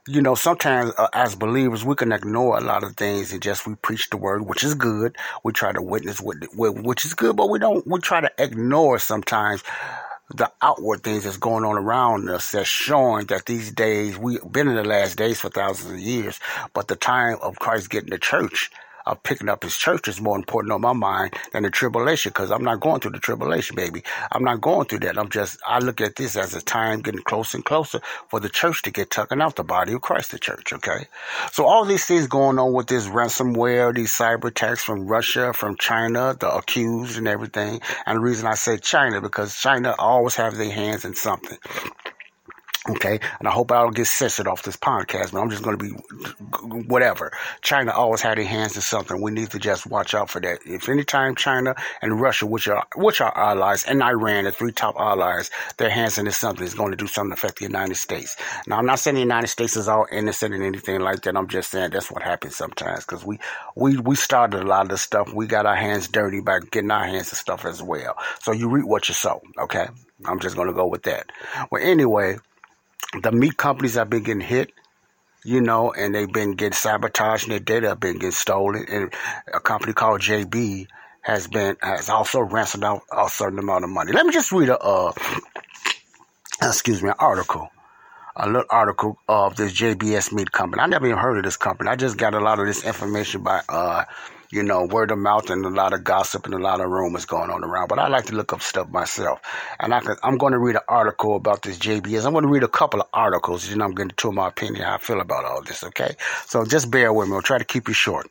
you 0.08 0.22
know, 0.22 0.36
sometimes 0.36 0.92
uh, 0.98 1.08
as 1.14 1.36
believers, 1.36 1.84
we 1.86 1.96
can 1.96 2.12
ignore 2.12 2.58
a 2.58 2.62
lot 2.62 2.84
of 2.84 2.96
things 2.96 3.34
and 3.34 3.42
just 3.42 3.66
we 3.68 3.76
preach 3.76 4.10
the 4.10 4.18
word, 4.18 4.48
which 4.48 4.64
is 4.64 4.76
good. 4.76 5.18
We 5.44 5.54
try 5.54 5.72
to 5.74 5.82
witness, 5.82 6.22
what, 6.22 6.38
which 6.56 7.06
is 7.06 7.14
good, 7.14 7.36
but 7.36 7.50
we 7.50 7.60
don't, 7.60 7.86
we 7.88 8.00
try 8.00 8.22
to 8.22 8.32
ignore 8.38 9.00
sometimes 9.00 9.64
the 10.36 10.52
outward 10.62 11.04
things 11.04 11.24
that's 11.24 11.38
going 11.38 11.66
on 11.66 11.78
around 11.78 12.30
us 12.30 12.52
that's 12.52 12.70
showing 12.70 13.28
that 13.28 13.46
these 13.46 13.72
days, 13.72 14.18
we've 14.18 14.42
been 14.52 14.68
in 14.68 14.76
the 14.76 14.84
last 14.84 15.18
days 15.18 15.40
for 15.40 15.50
thousands 15.50 15.94
of 15.94 16.00
years, 16.00 16.40
but 16.74 16.88
the 16.88 16.96
time 16.96 17.38
of 17.42 17.60
Christ 17.60 17.90
getting 17.90 18.12
to 18.12 18.20
church 18.20 18.72
of 19.06 19.22
picking 19.24 19.50
up 19.50 19.64
his 19.64 19.78
church 19.78 20.08
is 20.08 20.22
more 20.22 20.36
important 20.36 20.74
on 20.74 20.82
my 20.82 20.94
mind 20.94 21.34
than 21.54 21.64
the 21.64 21.70
tribulation 21.70 22.30
because 22.30 22.52
I'm 22.52 22.64
not 22.64 22.80
going 22.80 23.02
through 23.02 23.12
the 23.12 23.20
tribulation, 23.20 23.76
baby. 23.76 24.04
I'm 24.32 24.44
not 24.44 24.62
going 24.62 24.88
through 24.88 25.00
that. 25.00 25.18
I'm 25.18 25.30
just, 25.30 25.60
I 25.66 25.80
look 25.80 26.02
at 26.02 26.16
this 26.16 26.36
as 26.36 26.54
a 26.54 26.62
time 26.62 27.02
getting 27.02 27.24
closer 27.24 27.58
and 27.58 27.66
closer 27.66 28.02
for 28.30 28.40
the 28.40 28.50
church 28.50 28.82
to 28.84 28.92
get 28.92 29.12
tucking 29.12 29.42
out 29.42 29.56
the 29.56 29.64
body 29.64 29.94
of 29.94 30.02
Christ, 30.02 30.32
the 30.32 30.40
church, 30.40 30.74
okay? 30.74 31.08
So 31.52 31.66
all 31.66 31.86
these 31.86 32.06
things 32.06 32.28
going 32.28 32.60
on 32.60 32.74
with 32.74 32.88
this 32.88 33.08
ransomware, 33.08 33.94
these 33.94 34.12
cyber 34.12 34.46
attacks 34.46 34.84
from 34.84 35.08
Russia, 35.08 35.54
from 35.54 35.78
China, 35.78 36.36
the 36.40 36.54
accused 36.54 37.18
and 37.18 37.28
everything. 37.28 37.82
And 38.06 38.18
the 38.18 38.22
reason 38.22 38.48
I 38.48 38.56
say 38.56 38.78
China, 38.78 39.22
because 39.22 39.56
China 39.56 39.96
always 39.98 40.36
have 40.36 40.58
their 40.58 40.72
hands 40.72 41.06
in 41.06 41.16
something. 41.16 41.58
Okay, 42.88 43.20
and 43.40 43.48
I 43.48 43.52
hope 43.52 43.72
I 43.72 43.82
don't 43.82 43.96
get 43.96 44.06
censored 44.06 44.48
off 44.48 44.62
this 44.62 44.78
podcast, 44.78 45.32
but 45.32 45.40
I'm 45.40 45.50
just 45.50 45.64
going 45.64 45.76
to 45.76 45.84
be 45.84 45.90
whatever. 46.88 47.32
China 47.62 47.92
always 47.92 48.22
had 48.22 48.38
their 48.38 48.46
hands 48.46 48.76
in 48.76 48.82
something. 48.84 49.20
We 49.20 49.32
need 49.32 49.50
to 49.52 49.60
just 49.60 49.88
watch 49.88 50.14
out 50.14 50.30
for 50.30 50.40
that. 50.42 50.60
If 50.66 50.88
anytime 50.88 51.34
China 51.34 51.74
and 52.04 52.22
Russia, 52.22 52.46
which 52.46 52.68
are 52.68 52.86
which 52.96 53.22
are 53.22 53.36
allies, 53.36 53.86
and 53.86 54.04
Iran, 54.04 54.44
the 54.44 54.52
three 54.52 54.72
top 54.72 54.96
allies, 55.00 55.50
their 55.78 55.90
hands 55.90 56.20
in 56.20 56.30
something 56.30 56.64
is 56.64 56.76
going 56.76 56.92
to 56.92 56.98
do 56.98 57.08
something 57.08 57.36
to 57.36 57.40
affect 57.40 57.58
the 57.58 57.66
United 57.66 57.96
States. 57.96 58.36
Now, 58.68 58.78
I'm 58.78 58.86
not 58.86 59.00
saying 59.00 59.16
the 59.16 59.22
United 59.22 59.48
States 59.48 59.76
is 59.76 59.88
all 59.88 60.06
innocent 60.12 60.54
and 60.54 60.64
anything 60.64 61.00
like 61.00 61.24
that. 61.24 61.36
I'm 61.36 61.48
just 61.48 61.72
saying 61.72 61.90
that's 61.90 62.12
what 62.12 62.22
happens 62.22 62.56
sometimes 62.56 63.04
because 63.04 63.26
we 63.26 63.40
we 63.76 63.98
we 63.98 64.16
started 64.16 64.62
a 64.62 64.64
lot 64.68 64.84
of 64.84 64.90
this 64.90 65.02
stuff. 65.02 65.34
We 65.34 65.48
got 65.48 65.66
our 65.66 65.76
hands 65.76 66.08
dirty 66.08 66.40
by 66.40 66.60
getting 66.60 66.92
our 66.92 67.06
hands 67.06 67.30
in 67.30 67.36
stuff 67.36 67.66
as 67.66 67.82
well. 67.82 68.16
So 68.42 68.52
you 68.52 68.70
reap 68.70 68.86
what 68.86 69.08
you 69.08 69.16
sow. 69.16 69.42
Okay, 69.58 69.88
I'm 70.26 70.40
just 70.40 70.56
going 70.56 70.68
to 70.68 70.74
go 70.74 70.86
with 70.86 71.02
that. 71.04 71.32
Well, 71.72 71.82
anyway 71.82 72.38
the 73.22 73.32
meat 73.32 73.58
companies 73.58 73.96
have 73.96 74.10
been 74.10 74.24
getting 74.24 74.42
hit, 74.42 74.72
you 75.44 75.62
know, 75.62 75.94
and 75.94 76.14
they've 76.14 76.32
been 76.32 76.54
getting 76.56 76.74
sabotaged 76.74 77.44
and 77.44 77.52
their 77.52 77.60
data 77.60 77.90
have 77.90 78.00
been 78.00 78.16
getting 78.16 78.32
stolen. 78.32 78.86
And 78.90 79.14
a 79.54 79.60
company 79.60 79.94
called 79.94 80.22
JB 80.22 80.88
has 81.22 81.48
been 81.48 81.78
has 81.82 82.10
also 82.10 82.40
ransomed 82.42 82.84
out 82.84 83.02
a 83.16 83.30
certain 83.30 83.60
amount 83.60 83.84
of 83.84 83.90
money. 83.90 84.12
Let 84.12 84.26
me 84.26 84.34
just 84.34 84.52
read 84.52 84.70
a 84.70 84.78
uh, 84.78 85.14
excuse 86.62 87.02
me, 87.02 87.10
an 87.10 87.16
article. 87.20 87.70
A 88.38 88.48
little 88.48 88.66
article 88.70 89.18
of 89.30 89.56
this 89.56 89.72
JBS 89.72 90.34
meat 90.34 90.52
company. 90.52 90.82
I 90.82 90.88
never 90.88 91.06
even 91.06 91.18
heard 91.18 91.38
of 91.38 91.46
this 91.46 91.56
company. 91.56 91.90
I 91.90 91.96
just 91.96 92.18
got 92.18 92.34
a 92.34 92.42
lot 92.42 92.60
of 92.60 92.68
this 92.68 92.84
information 92.84 93.44
by 93.44 93.62
uh, 93.70 94.04
you 94.50 94.64
know, 94.64 94.86
word 94.86 95.12
of 95.12 95.18
mouth 95.18 95.50
and 95.50 95.66
a 95.66 95.70
lot 95.70 95.94
of 95.94 96.04
gossip 96.04 96.46
and 96.46 96.54
a 96.54 96.60
lot 96.60 96.82
of 96.82 96.90
rumors 96.90 97.26
going 97.26 97.50
on 97.50 97.64
around. 97.64 97.88
But 97.88 98.00
I 98.00 98.08
like 98.08 98.26
to 98.26 98.36
look 98.36 98.54
up 98.54 98.62
stuff 98.62 98.90
myself. 98.90 99.42
And 99.80 99.94
I 99.94 100.02
am 100.24 100.38
going 100.38 100.54
to 100.54 100.60
read 100.60 100.76
an 100.76 100.82
article 100.88 101.36
about 101.36 101.64
this 101.64 101.78
JBS. 101.78 102.26
I'm 102.26 102.34
going 102.34 102.44
to 102.44 102.50
read 102.50 102.64
a 102.64 102.68
couple 102.68 103.02
of 103.02 103.08
articles, 103.14 103.72
and 103.72 103.82
I'm 103.82 103.94
going 103.94 104.10
to 104.10 104.16
tell 104.16 104.32
my 104.32 104.48
opinion 104.48 104.84
how 104.84 104.96
I 104.96 104.98
feel 104.98 105.22
about 105.22 105.46
all 105.46 105.62
this, 105.64 105.84
okay? 105.84 106.16
So 106.46 106.66
just 106.66 106.92
bear 106.92 107.12
with 107.14 107.28
me. 107.30 107.36
I'll 107.36 107.42
try 107.42 107.58
to 107.58 107.66
keep 107.66 107.90
it 107.90 107.96
short. 107.96 108.30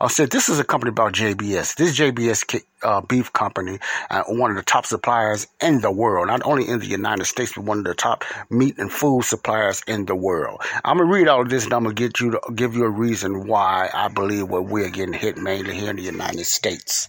I 0.00 0.08
said 0.08 0.30
this 0.30 0.48
is 0.48 0.58
a 0.58 0.64
company 0.64 0.90
about 0.90 1.12
JBS. 1.12 1.76
This 1.76 1.98
JBS 1.98 2.62
uh, 2.82 3.00
beef 3.00 3.32
company, 3.32 3.78
uh, 4.10 4.24
one 4.24 4.50
of 4.50 4.56
the 4.56 4.62
top 4.62 4.86
suppliers 4.86 5.46
in 5.60 5.80
the 5.80 5.90
world, 5.90 6.28
not 6.28 6.42
only 6.44 6.68
in 6.68 6.78
the 6.78 6.86
United 6.86 7.24
States, 7.24 7.52
but 7.54 7.64
one 7.64 7.78
of 7.78 7.84
the 7.84 7.94
top 7.94 8.24
meat 8.50 8.78
and 8.78 8.92
food 8.92 9.24
suppliers 9.24 9.82
in 9.86 10.06
the 10.06 10.14
world. 10.14 10.62
I'm 10.84 10.98
gonna 10.98 11.10
read 11.10 11.28
all 11.28 11.42
of 11.42 11.48
this, 11.48 11.64
and 11.64 11.72
I'm 11.72 11.84
gonna 11.84 11.94
get 11.94 12.20
you 12.20 12.32
to 12.32 12.40
give 12.54 12.74
you 12.74 12.84
a 12.84 12.90
reason 12.90 13.46
why 13.46 13.90
I 13.92 14.08
believe 14.08 14.48
what 14.48 14.66
we're 14.66 14.90
getting 14.90 15.14
hit 15.14 15.36
mainly 15.36 15.74
here 15.74 15.90
in 15.90 15.96
the 15.96 16.02
United 16.02 16.44
States. 16.44 17.08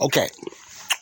Okay, 0.00 0.28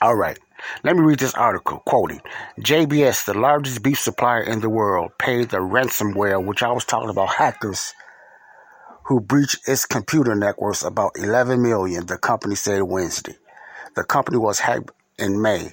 all 0.01 0.15
right. 0.15 0.39
Let 0.85 0.95
me 0.95 1.03
read 1.03 1.19
this 1.19 1.35
article, 1.35 1.79
quoting 1.87 2.21
JBS, 2.61 3.25
the 3.25 3.33
largest 3.33 3.83
beef 3.83 3.99
supplier 3.99 4.43
in 4.43 4.61
the 4.61 4.69
world, 4.69 5.13
paid 5.19 5.49
the 5.49 5.57
ransomware, 5.57 6.45
which 6.45 6.63
I 6.63 6.71
was 6.71 6.85
talking 6.85 7.09
about 7.09 7.31
hackers 7.31 7.95
who 9.11 9.21
breached 9.21 9.69
its 9.69 9.87
computer 9.87 10.37
networks 10.37 10.85
about 10.85 11.11
11 11.17 11.61
million, 11.61 12.07
the 12.07 12.17
company 12.17 12.55
said 12.55 12.81
Wednesday. 12.81 13.35
The 13.97 14.05
company 14.05 14.37
was 14.39 14.61
hacked 14.61 14.93
in 15.19 15.43
May 15.43 15.73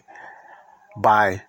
by 0.98 1.44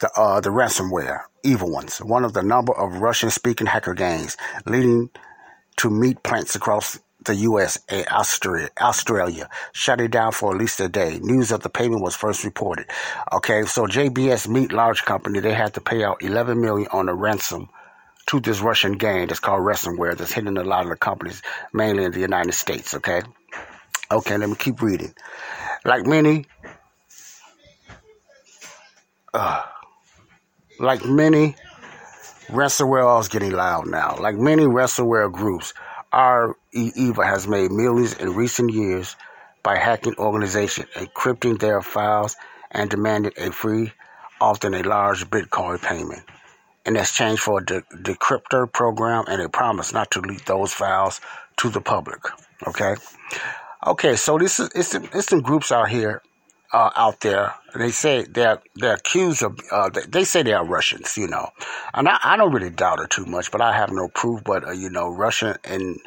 the, 0.00 0.10
uh, 0.16 0.40
the 0.40 0.48
ransomware, 0.48 1.24
Evil 1.42 1.70
Ones, 1.70 1.98
one 1.98 2.24
of 2.24 2.32
the 2.32 2.42
number 2.42 2.72
of 2.72 3.02
Russian 3.02 3.28
speaking 3.28 3.66
hacker 3.66 3.92
gangs, 3.92 4.38
leading 4.64 5.10
to 5.76 5.90
meat 5.90 6.22
plants 6.22 6.54
across 6.54 6.98
the 7.26 7.34
U.S. 7.34 7.78
and 7.90 8.08
Australia, 8.08 8.70
Australia 8.80 9.50
shut 9.72 10.00
it 10.00 10.10
down 10.10 10.32
for 10.32 10.54
at 10.54 10.58
least 10.58 10.80
a 10.80 10.88
day. 10.88 11.18
News 11.20 11.52
of 11.52 11.60
the 11.60 11.68
payment 11.68 12.00
was 12.00 12.16
first 12.16 12.42
reported. 12.42 12.86
Okay, 13.34 13.64
so 13.64 13.86
JBS 13.86 14.48
Meat 14.48 14.72
Large 14.72 15.04
Company, 15.04 15.40
they 15.40 15.52
had 15.52 15.74
to 15.74 15.82
pay 15.82 16.04
out 16.04 16.22
11 16.22 16.58
million 16.58 16.88
on 16.90 17.10
a 17.10 17.14
ransom 17.14 17.68
to 18.28 18.40
this 18.40 18.60
Russian 18.60 18.92
gang 18.92 19.26
that's 19.26 19.40
called 19.40 19.62
ransomware 19.62 20.16
that's 20.16 20.32
hitting 20.32 20.56
a 20.58 20.62
lot 20.62 20.84
of 20.84 20.90
the 20.90 20.96
companies, 20.96 21.42
mainly 21.72 22.04
in 22.04 22.12
the 22.12 22.20
United 22.20 22.52
States. 22.52 22.94
Okay. 22.94 23.22
Okay, 24.10 24.36
let 24.36 24.48
me 24.48 24.54
keep 24.54 24.80
reading. 24.80 25.14
Like 25.84 26.06
many, 26.06 26.46
uh, 29.32 29.62
like 30.78 31.04
many 31.04 31.56
oh, 32.52 33.18
is 33.18 33.28
getting 33.28 33.52
loud 33.52 33.86
now. 33.86 34.16
Like 34.18 34.36
many 34.36 34.64
ransomware 34.64 35.32
groups, 35.32 35.72
our 36.12 36.54
Eva 36.72 37.24
has 37.24 37.48
made 37.48 37.70
millions 37.70 38.14
in 38.14 38.34
recent 38.34 38.72
years 38.72 39.16
by 39.62 39.76
hacking 39.76 40.14
organizations, 40.18 40.88
encrypting 40.94 41.58
their 41.58 41.80
files, 41.80 42.36
and 42.70 42.90
demanding 42.90 43.32
a 43.38 43.50
free, 43.52 43.92
often 44.40 44.74
a 44.74 44.82
large 44.82 45.28
Bitcoin 45.28 45.82
payment 45.82 46.22
in 46.88 46.96
exchange 46.96 47.38
for 47.38 47.60
a 47.60 47.64
de- 47.64 47.82
decryptor 48.02 48.70
program 48.72 49.24
and 49.28 49.42
a 49.42 49.48
promise 49.48 49.92
not 49.92 50.10
to 50.10 50.20
leak 50.20 50.44
those 50.46 50.72
files 50.72 51.20
to 51.58 51.68
the 51.68 51.80
public. 51.80 52.20
Okay. 52.66 52.96
Okay, 53.86 54.16
so 54.16 54.38
this 54.38 54.58
is 54.58 54.70
it's, 54.74 54.94
it's 54.94 55.28
some 55.28 55.40
groups 55.40 55.70
out 55.70 55.88
here 55.88 56.22
uh, 56.72 56.90
out 56.96 57.20
there. 57.20 57.54
They 57.76 57.90
say 57.90 58.24
they're 58.24 58.60
they're 58.74 58.94
accused 58.94 59.42
of. 59.42 59.60
Uh, 59.70 59.90
they, 59.90 60.02
they, 60.08 60.24
say 60.24 60.42
they 60.42 60.52
are 60.52 60.64
Russians, 60.64 61.16
you 61.16 61.28
know, 61.28 61.50
and 61.94 62.08
I, 62.08 62.18
I, 62.24 62.36
don't 62.36 62.52
really 62.52 62.70
doubt 62.70 63.00
it 63.00 63.10
too 63.10 63.26
much, 63.26 63.52
but 63.52 63.60
I 63.60 63.76
have 63.76 63.92
no 63.92 64.08
proof. 64.08 64.42
But 64.42 64.66
uh, 64.66 64.72
you 64.72 64.90
know, 64.90 65.08
Russia 65.10 65.58
and 65.64 65.98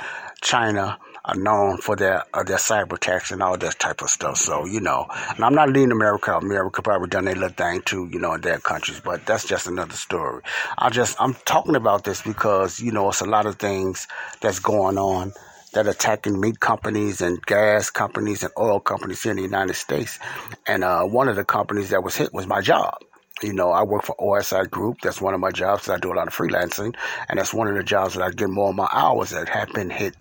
China 0.41 0.97
are 1.23 1.35
known 1.35 1.77
for 1.77 1.95
their 1.95 2.23
uh, 2.33 2.43
their 2.43 2.57
cyber 2.57 2.93
attacks 2.93 3.31
and 3.31 3.43
all 3.43 3.57
that 3.57 3.79
type 3.79 4.01
of 4.01 4.09
stuff. 4.09 4.37
So 4.37 4.65
you 4.65 4.79
know, 4.79 5.07
and 5.35 5.43
I'm 5.43 5.53
not 5.53 5.69
leading 5.69 5.91
America. 5.91 6.35
America 6.35 6.81
probably 6.81 7.09
done 7.09 7.25
their 7.25 7.35
little 7.35 7.49
thing 7.49 7.81
too, 7.81 8.09
you 8.11 8.19
know, 8.19 8.33
in 8.33 8.41
their 8.41 8.59
countries. 8.59 8.99
But 8.99 9.25
that's 9.25 9.47
just 9.47 9.67
another 9.67 9.93
story. 9.93 10.41
I 10.77 10.89
just 10.89 11.15
I'm 11.19 11.35
talking 11.45 11.75
about 11.75 12.03
this 12.03 12.21
because 12.21 12.79
you 12.79 12.91
know 12.91 13.09
it's 13.09 13.21
a 13.21 13.25
lot 13.25 13.45
of 13.45 13.57
things 13.57 14.07
that's 14.41 14.59
going 14.59 14.97
on 14.97 15.33
that 15.73 15.87
attacking 15.87 16.39
meat 16.39 16.59
companies 16.59 17.21
and 17.21 17.41
gas 17.45 17.89
companies 17.89 18.43
and 18.43 18.51
oil 18.57 18.79
companies 18.79 19.23
here 19.23 19.31
in 19.31 19.37
the 19.37 19.43
United 19.43 19.75
States. 19.75 20.19
And 20.67 20.83
uh, 20.83 21.03
one 21.03 21.29
of 21.29 21.35
the 21.35 21.45
companies 21.45 21.91
that 21.91 22.03
was 22.03 22.15
hit 22.15 22.33
was 22.33 22.45
my 22.45 22.61
job. 22.61 22.97
You 23.41 23.53
know, 23.53 23.71
I 23.71 23.83
work 23.83 24.03
for 24.03 24.15
OSI 24.17 24.69
Group. 24.69 25.01
That's 25.01 25.21
one 25.21 25.33
of 25.33 25.39
my 25.39 25.51
jobs. 25.51 25.89
I 25.89 25.97
do 25.97 26.13
a 26.13 26.15
lot 26.15 26.27
of 26.27 26.35
freelancing, 26.35 26.95
and 27.27 27.39
that's 27.39 27.53
one 27.53 27.67
of 27.67 27.75
the 27.75 27.83
jobs 27.83 28.13
that 28.13 28.23
I 28.23 28.29
get 28.29 28.49
more 28.49 28.69
of 28.69 28.75
my 28.75 28.87
hours 28.91 29.31
that 29.31 29.49
have 29.49 29.73
been 29.73 29.89
hit 29.89 30.15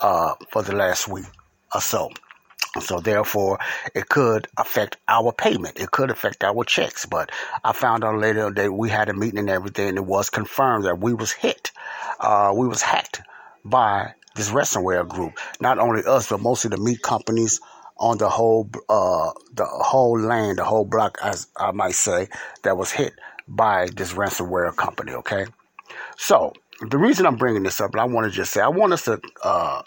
uh, 0.00 0.34
for 0.50 0.62
the 0.62 0.74
last 0.74 1.08
week 1.08 1.26
or 1.74 1.80
so. 1.80 2.10
So 2.80 3.00
therefore, 3.00 3.58
it 3.94 4.08
could 4.08 4.46
affect 4.56 4.96
our 5.08 5.32
payment. 5.32 5.80
It 5.80 5.90
could 5.90 6.10
affect 6.10 6.44
our 6.44 6.62
checks. 6.64 7.04
But 7.04 7.32
I 7.64 7.72
found 7.72 8.04
out 8.04 8.18
later 8.18 8.50
that 8.50 8.72
we 8.72 8.88
had 8.88 9.08
a 9.08 9.14
meeting 9.14 9.40
and 9.40 9.50
everything, 9.50 9.88
and 9.88 9.98
it 9.98 10.04
was 10.04 10.30
confirmed 10.30 10.84
that 10.84 11.00
we 11.00 11.12
was 11.12 11.32
hit. 11.32 11.72
Uh, 12.20 12.52
we 12.54 12.68
was 12.68 12.80
hacked 12.82 13.22
by 13.64 14.14
this 14.36 14.50
ransomware 14.50 15.06
group. 15.08 15.32
Not 15.60 15.78
only 15.78 16.02
us, 16.06 16.28
but 16.28 16.40
mostly 16.40 16.68
the 16.70 16.76
meat 16.76 17.02
companies 17.02 17.60
on 17.98 18.18
the 18.18 18.28
whole, 18.28 18.70
uh, 18.88 19.30
the 19.52 19.66
whole 19.66 20.18
land, 20.18 20.58
the 20.58 20.64
whole 20.64 20.84
block, 20.84 21.18
as 21.22 21.48
I 21.56 21.72
might 21.72 21.94
say, 21.94 22.28
that 22.62 22.76
was 22.76 22.92
hit 22.92 23.12
by 23.48 23.88
this 23.94 24.12
ransomware 24.12 24.74
company. 24.76 25.12
Okay, 25.12 25.46
so 26.16 26.52
the 26.88 26.98
reason 26.98 27.26
I'm 27.26 27.36
bringing 27.36 27.62
this 27.62 27.80
up, 27.80 27.92
and 27.92 28.00
I 28.00 28.04
want 28.04 28.26
to 28.26 28.30
just 28.30 28.52
say, 28.52 28.60
I 28.60 28.68
want 28.68 28.92
us 28.92 29.04
to, 29.04 29.20
uh, 29.42 29.82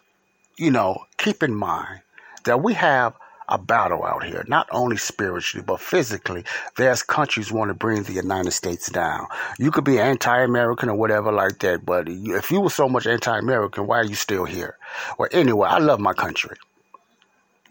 you 0.58 0.72
know, 0.72 1.06
keep 1.18 1.42
in 1.42 1.56
mind 1.56 2.02
that 2.46 2.62
we 2.62 2.74
have 2.74 3.16
a 3.50 3.58
battle 3.58 4.06
out 4.06 4.24
here, 4.24 4.44
not 4.48 4.68
only 4.72 4.98
spiritually, 4.98 5.64
but 5.66 5.80
physically. 5.80 6.44
There's 6.78 7.04
countries 7.04 7.52
want 7.52 7.70
to 7.70 7.74
bring 7.74 8.04
the 8.04 8.14
United 8.14 8.52
States 8.52 8.90
down. 8.90 9.28
You 9.60 9.70
could 9.70 9.84
be 9.84 10.00
anti-American 10.00 10.90
or 10.90 10.96
whatever 10.96 11.32
like 11.32 11.60
that, 11.60 11.86
but 11.86 12.08
if 12.08 12.52
you 12.52 12.62
were 12.62 12.70
so 12.70 12.88
much 12.88 13.06
anti-American, 13.06 13.86
why 13.86 13.98
are 13.98 14.06
you 14.06 14.16
still 14.16 14.46
here? 14.46 14.78
Well, 15.18 15.30
anyway, 15.32 15.68
I 15.70 15.80
love 15.80 16.00
my 16.00 16.14
country 16.14 16.56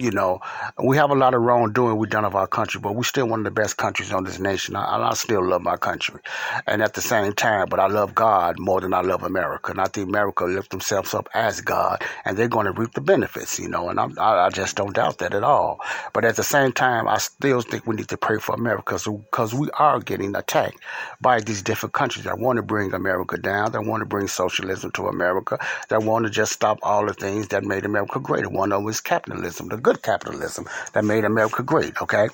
you 0.02 0.10
know, 0.10 0.40
we 0.82 0.96
have 0.96 1.10
a 1.10 1.14
lot 1.14 1.34
of 1.34 1.42
wrongdoing 1.42 1.96
we've 1.96 2.10
done 2.10 2.24
of 2.24 2.34
our 2.34 2.46
country, 2.46 2.80
but 2.80 2.94
we're 2.94 3.04
still 3.04 3.26
one 3.28 3.40
of 3.40 3.44
the 3.44 3.50
best 3.50 3.76
countries 3.76 4.12
on 4.12 4.24
this 4.24 4.38
nation. 4.38 4.74
I, 4.74 5.10
I 5.10 5.14
still 5.14 5.46
love 5.46 5.62
my 5.62 5.76
country. 5.76 6.20
And 6.66 6.82
at 6.82 6.94
the 6.94 7.00
same 7.00 7.32
time, 7.32 7.68
but 7.68 7.78
I 7.78 7.86
love 7.86 8.14
God 8.14 8.58
more 8.58 8.80
than 8.80 8.94
I 8.94 9.02
love 9.02 9.22
America. 9.22 9.70
And 9.70 9.80
I 9.80 9.84
think 9.84 10.08
America 10.08 10.44
lift 10.44 10.70
themselves 10.70 11.14
up 11.14 11.28
as 11.34 11.60
God, 11.60 12.02
and 12.24 12.36
they're 12.36 12.48
going 12.48 12.66
to 12.66 12.72
reap 12.72 12.92
the 12.92 13.00
benefits, 13.00 13.58
you 13.58 13.68
know, 13.68 13.88
and 13.88 14.00
I'm, 14.00 14.18
I, 14.18 14.46
I 14.46 14.50
just 14.50 14.76
don't 14.76 14.94
doubt 14.94 15.18
that 15.18 15.34
at 15.34 15.44
all. 15.44 15.80
But 16.12 16.24
at 16.24 16.36
the 16.36 16.42
same 16.42 16.72
time, 16.72 17.06
I 17.08 17.18
still 17.18 17.60
think 17.60 17.86
we 17.86 17.96
need 17.96 18.08
to 18.08 18.16
pray 18.16 18.38
for 18.38 18.54
America 18.54 18.98
because 19.06 19.54
we 19.54 19.68
are 19.78 20.00
getting 20.00 20.34
attacked 20.34 20.80
by 21.20 21.40
these 21.40 21.62
different 21.62 21.92
countries 21.92 22.24
that 22.24 22.38
want 22.38 22.56
to 22.56 22.62
bring 22.62 22.92
America 22.92 23.38
down, 23.38 23.72
that 23.72 23.84
want 23.84 24.00
to 24.00 24.06
bring 24.06 24.26
socialism 24.26 24.90
to 24.92 25.06
America, 25.06 25.58
that 25.88 26.02
want 26.02 26.24
to 26.24 26.30
just 26.30 26.52
stop 26.52 26.78
all 26.82 27.06
the 27.06 27.14
things 27.14 27.48
that 27.48 27.64
made 27.64 27.84
America 27.84 28.18
great. 28.18 28.50
One 28.50 28.72
of 28.72 28.82
them 28.82 28.88
is 28.88 29.00
capitalism, 29.00 29.68
the 29.68 29.76
good 29.76 29.91
good 29.92 30.02
capitalism 30.02 30.66
that 30.92 31.04
made 31.04 31.24
America 31.24 31.62
great, 31.62 32.00
okay? 32.00 32.28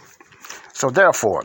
So 0.72 0.90
therefore, 0.90 1.44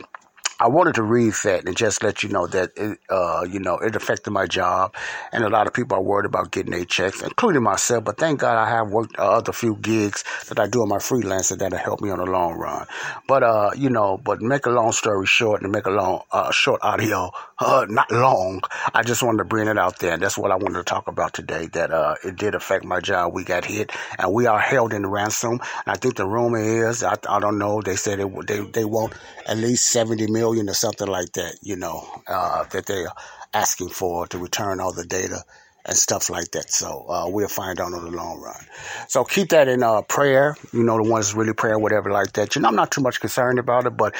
I 0.60 0.68
wanted 0.68 0.94
to 0.94 1.02
read 1.02 1.34
that 1.42 1.66
and 1.66 1.76
just 1.76 2.04
let 2.04 2.22
you 2.22 2.28
know 2.28 2.46
that 2.46 2.70
it, 2.76 2.98
uh, 3.10 3.44
you 3.50 3.58
know, 3.58 3.78
it 3.78 3.96
affected 3.96 4.30
my 4.30 4.46
job, 4.46 4.94
and 5.32 5.42
a 5.42 5.48
lot 5.48 5.66
of 5.66 5.74
people 5.74 5.98
are 5.98 6.02
worried 6.02 6.26
about 6.26 6.52
getting 6.52 6.70
their 6.70 6.84
checks, 6.84 7.22
including 7.22 7.64
myself. 7.64 8.04
But 8.04 8.18
thank 8.18 8.40
God 8.40 8.56
I 8.56 8.68
have 8.70 8.88
worked 8.90 9.18
uh, 9.18 9.32
other 9.38 9.52
few 9.52 9.74
gigs 9.74 10.22
that 10.48 10.60
I 10.60 10.68
do 10.68 10.82
on 10.82 10.88
my 10.88 10.98
freelancer 10.98 11.58
that'll 11.58 11.78
help 11.78 12.00
me 12.00 12.10
on 12.10 12.18
the 12.18 12.26
long 12.26 12.54
run. 12.54 12.86
But 13.26 13.42
uh, 13.42 13.70
you 13.76 13.90
know, 13.90 14.16
but 14.16 14.40
make 14.40 14.66
a 14.66 14.70
long 14.70 14.92
story 14.92 15.26
short 15.26 15.62
and 15.62 15.72
make 15.72 15.86
a 15.86 15.90
long 15.90 16.22
uh, 16.30 16.52
short 16.52 16.80
audio, 16.84 17.32
uh, 17.58 17.86
not 17.88 18.10
long. 18.10 18.62
I 18.92 19.02
just 19.02 19.22
wanted 19.22 19.38
to 19.38 19.44
bring 19.44 19.68
it 19.68 19.78
out 19.78 19.98
there, 19.98 20.14
and 20.14 20.22
that's 20.22 20.36
what 20.38 20.50
I 20.50 20.56
wanted 20.56 20.78
to 20.78 20.84
talk 20.84 21.08
about 21.08 21.34
today. 21.34 21.66
That 21.66 21.90
uh, 21.90 22.16
it 22.24 22.36
did 22.36 22.54
affect 22.54 22.84
my 22.84 23.00
job. 23.00 23.32
We 23.34 23.44
got 23.44 23.64
hit, 23.64 23.92
and 24.18 24.32
we 24.32 24.46
are 24.46 24.58
held 24.58 24.92
in 24.92 25.06
ransom. 25.06 25.52
And 25.52 25.60
I 25.86 25.94
think 25.94 26.16
the 26.16 26.26
rumor 26.26 26.88
is, 26.88 27.02
I, 27.02 27.16
I 27.28 27.40
don't 27.40 27.58
know. 27.58 27.80
They 27.80 27.96
said 27.96 28.20
it, 28.20 28.46
they 28.46 28.60
they 28.60 28.84
want 28.84 29.14
at 29.46 29.56
least 29.56 29.90
seventy 29.90 30.30
million 30.30 30.68
or 30.68 30.74
something 30.74 31.08
like 31.08 31.32
that, 31.32 31.56
you 31.62 31.76
know, 31.76 32.06
uh, 32.26 32.64
that 32.64 32.86
they're 32.86 33.08
asking 33.52 33.90
for 33.90 34.26
to 34.28 34.38
return 34.38 34.80
all 34.80 34.92
the 34.92 35.06
data 35.06 35.44
and 35.86 35.96
stuff 35.96 36.30
like 36.30 36.50
that. 36.52 36.70
So 36.70 37.06
uh, 37.08 37.28
we'll 37.28 37.48
find 37.48 37.78
out 37.80 37.92
in 37.92 38.04
the 38.04 38.10
long 38.10 38.40
run. 38.40 38.64
So 39.08 39.24
keep 39.24 39.50
that 39.50 39.68
in 39.68 39.82
uh, 39.82 40.02
prayer. 40.02 40.56
You 40.72 40.82
know, 40.82 40.96
the 40.96 41.08
ones 41.08 41.34
really 41.34 41.52
prayer, 41.52 41.78
whatever 41.78 42.10
like 42.10 42.32
that. 42.32 42.54
You 42.54 42.62
know, 42.62 42.68
I'm 42.68 42.76
not 42.76 42.90
too 42.90 43.02
much 43.02 43.20
concerned 43.20 43.58
about 43.58 43.86
it, 43.86 43.96
but 43.96 44.14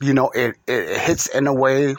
you 0.00 0.14
know, 0.14 0.30
it, 0.30 0.56
it 0.66 0.98
hits 0.98 1.26
in 1.26 1.46
a 1.46 1.54
way 1.54 1.94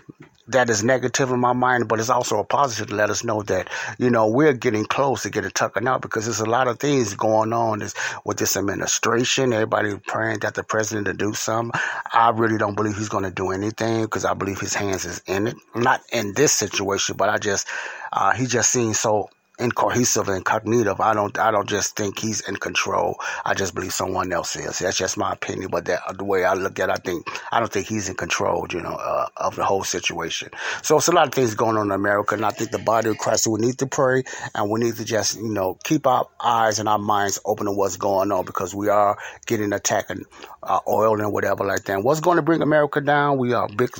that 0.48 0.70
is 0.70 0.84
negative 0.84 1.32
in 1.32 1.40
my 1.40 1.54
mind, 1.54 1.88
but 1.88 2.00
it's 2.00 2.10
also 2.10 2.40
a 2.40 2.44
positive 2.44 2.88
to 2.90 2.96
let 2.96 3.10
us 3.10 3.24
know 3.24 3.42
that, 3.44 3.70
you 3.98 4.10
know, 4.10 4.28
we're 4.28 4.54
getting 4.54 4.86
close 4.86 5.24
to 5.24 5.30
getting 5.30 5.52
tucking 5.52 5.88
out 5.88 6.02
because 6.02 6.26
there's 6.26 6.40
a 6.40 6.46
lot 6.46 6.68
of 6.68 6.80
things 6.80 7.16
going 7.16 7.54
on 7.54 7.82
with 8.26 8.38
this 8.38 8.56
administration. 8.56 9.54
Everybody 9.54 9.98
praying 10.08 10.40
that 10.40 10.54
the 10.54 10.64
president 10.64 11.08
to 11.08 11.14
do 11.14 11.34
something. 11.34 11.80
I 12.12 12.30
really 12.30 12.58
don't 12.58 12.76
believe 12.76 12.96
he's 12.96 13.10
going 13.10 13.24
to 13.24 13.32
do 13.32 13.52
anything 13.52 14.04
because 14.04 14.26
I 14.26 14.34
believe 14.34 14.60
his 14.60 14.76
hands 14.76 15.06
is 15.06 15.22
in 15.26 15.48
it. 15.48 15.56
Not 15.74 16.02
in 16.12 16.34
this 16.34 16.54
situation, 16.54 17.18
but 17.18 17.30
I 17.30 17.38
just, 17.38 17.68
uh, 18.14 18.34
he 18.34 18.46
just 18.46 18.70
seems 18.70 19.00
so 19.00 19.30
incohesive 19.60 20.28
and 20.30 20.44
cognitive. 20.44 21.00
I 21.00 21.14
don't 21.14 21.38
I 21.40 21.52
don't 21.52 21.68
just 21.68 21.96
think 21.96 22.20
he's 22.20 22.42
in 22.48 22.56
control. 22.56 23.18
I 23.46 23.54
just 23.54 23.76
believe 23.76 23.94
someone 23.94 24.32
else 24.32 24.56
is. 24.56 24.80
That's 24.80 24.98
just 24.98 25.18
my 25.18 25.34
opinion. 25.34 25.70
But 25.72 25.86
that 25.86 26.02
the 26.18 26.24
way 26.24 26.44
I 26.44 26.54
look 26.54 26.80
at, 26.80 26.90
it, 26.90 26.94
I 26.94 26.96
think 26.96 27.28
I 27.52 27.60
don't 27.60 27.72
think 27.72 27.88
he's 27.88 28.10
in 28.10 28.16
control. 28.16 28.68
You 28.72 28.82
know, 28.82 28.96
uh, 28.96 29.28
of 29.38 29.56
the 29.56 29.66
whole 29.66 29.84
situation. 29.84 30.50
So 30.82 30.98
it's 30.98 31.08
a 31.08 31.12
lot 31.12 31.28
of 31.28 31.34
things 31.34 31.56
going 31.56 31.78
on 31.78 31.88
in 31.88 31.92
America, 31.92 32.36
and 32.36 32.46
I 32.46 32.52
think 32.52 32.72
the 32.72 32.80
body 32.80 33.10
of 33.10 33.18
Christ 33.18 33.48
we 33.48 33.60
need 33.60 33.80
to 33.80 33.88
pray 33.88 34.24
and 34.54 34.70
we 34.70 34.80
need 34.80 34.96
to 34.96 35.06
just 35.06 35.38
you 35.38 35.54
know 35.54 35.78
keep 35.84 36.08
our 36.08 36.28
eyes 36.40 36.80
and 36.80 36.90
our 36.90 37.00
minds 37.00 37.40
open 37.46 37.66
to 37.68 37.72
what's 37.72 37.98
going 37.98 38.32
on 38.32 38.46
because 38.46 38.76
we 38.76 38.90
are 38.90 39.18
getting 39.46 39.74
attacked 39.74 40.10
and 40.10 40.26
uh, 40.64 40.80
oil 40.88 41.22
and 41.22 41.32
whatever 41.32 41.64
like 41.64 41.84
that. 41.84 41.96
And 41.96 42.04
what's 42.04 42.20
going 42.20 42.38
to 42.38 42.42
bring 42.42 42.62
America 42.62 43.02
down? 43.02 43.38
We 43.38 43.54
are 43.54 43.68
big 43.70 43.92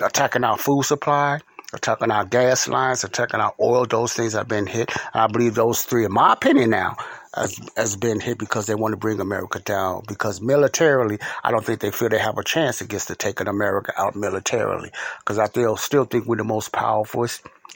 attacking 0.00 0.44
our 0.44 0.58
food 0.58 0.84
supply 0.84 1.40
attacking 1.72 2.10
our 2.10 2.24
gas 2.24 2.68
lines, 2.68 3.04
attacking 3.04 3.40
our 3.40 3.54
oil. 3.60 3.86
Those 3.86 4.12
things 4.12 4.32
have 4.34 4.48
been 4.48 4.66
hit. 4.66 4.90
I 5.14 5.26
believe 5.26 5.54
those 5.54 5.82
three, 5.82 6.04
in 6.04 6.12
my 6.12 6.32
opinion 6.32 6.70
now, 6.70 6.96
has, 7.34 7.58
has 7.76 7.96
been 7.96 8.20
hit 8.20 8.38
because 8.38 8.66
they 8.66 8.74
want 8.74 8.92
to 8.92 8.96
bring 8.96 9.20
America 9.20 9.58
down. 9.60 10.02
Because 10.08 10.40
militarily, 10.40 11.18
I 11.44 11.50
don't 11.50 11.64
think 11.64 11.80
they 11.80 11.90
feel 11.90 12.08
they 12.08 12.18
have 12.18 12.38
a 12.38 12.44
chance 12.44 12.80
against 12.80 13.08
the 13.08 13.16
taking 13.16 13.48
America 13.48 13.92
out 13.96 14.16
militarily. 14.16 14.90
Because 15.18 15.38
I 15.38 15.46
still, 15.46 15.76
still 15.76 16.04
think 16.04 16.26
we're 16.26 16.36
the 16.36 16.44
most 16.44 16.72
powerful 16.72 17.26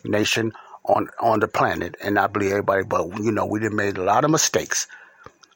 nation 0.05 0.53
on 0.85 1.09
on 1.21 1.41
the 1.41 1.49
planet, 1.49 1.95
and 2.03 2.19
I 2.19 2.27
believe 2.27 2.53
everybody. 2.53 2.85
But 2.85 3.19
you 3.21 3.33
know, 3.33 3.47
we 3.47 3.61
done 3.61 3.77
made 3.77 3.99
a 3.99 4.03
lot 4.03 4.25
of 4.25 4.31
mistakes 4.31 4.87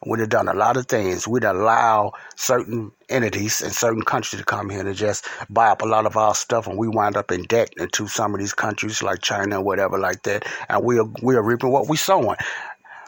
We'd 0.07 0.21
have 0.21 0.29
done 0.29 0.49
a 0.49 0.55
lot 0.55 0.77
of 0.77 0.87
things. 0.87 1.27
We'd 1.27 1.45
allow 1.45 2.13
certain 2.37 2.93
entities 3.09 3.61
and 3.63 3.73
certain 3.73 4.03
countries 4.03 4.41
to 4.41 4.47
come 4.47 4.71
here 4.71 4.87
and 4.87 4.97
just 4.97 5.27
buy 5.51 5.69
up 5.69 5.83
a 5.83 5.87
lot 5.87 6.07
of 6.07 6.17
our 6.17 6.35
stuff, 6.35 6.67
and 6.67 6.79
we 6.79 6.89
wind 6.89 7.17
up 7.17 7.31
in 7.33 7.43
debt 7.45 7.73
into 7.77 8.07
some 8.09 8.35
of 8.35 8.41
these 8.41 8.55
countries 8.55 9.03
like 9.03 9.23
China 9.23 9.61
whatever 9.61 9.99
like 9.99 10.23
that. 10.25 10.47
And 10.69 10.85
we 10.85 10.99
are 10.99 11.09
we 11.23 11.37
are 11.37 11.43
reaping 11.43 11.71
what 11.71 11.89
we 11.89 11.97
sowing. 11.97 12.37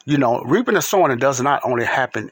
You 0.05 0.19
know, 0.19 0.41
reaping 0.43 0.77
and 0.77 0.85
sowing 0.85 1.11
it 1.13 1.21
does 1.21 1.41
not 1.41 1.61
only 1.65 1.85
happen 1.85 2.31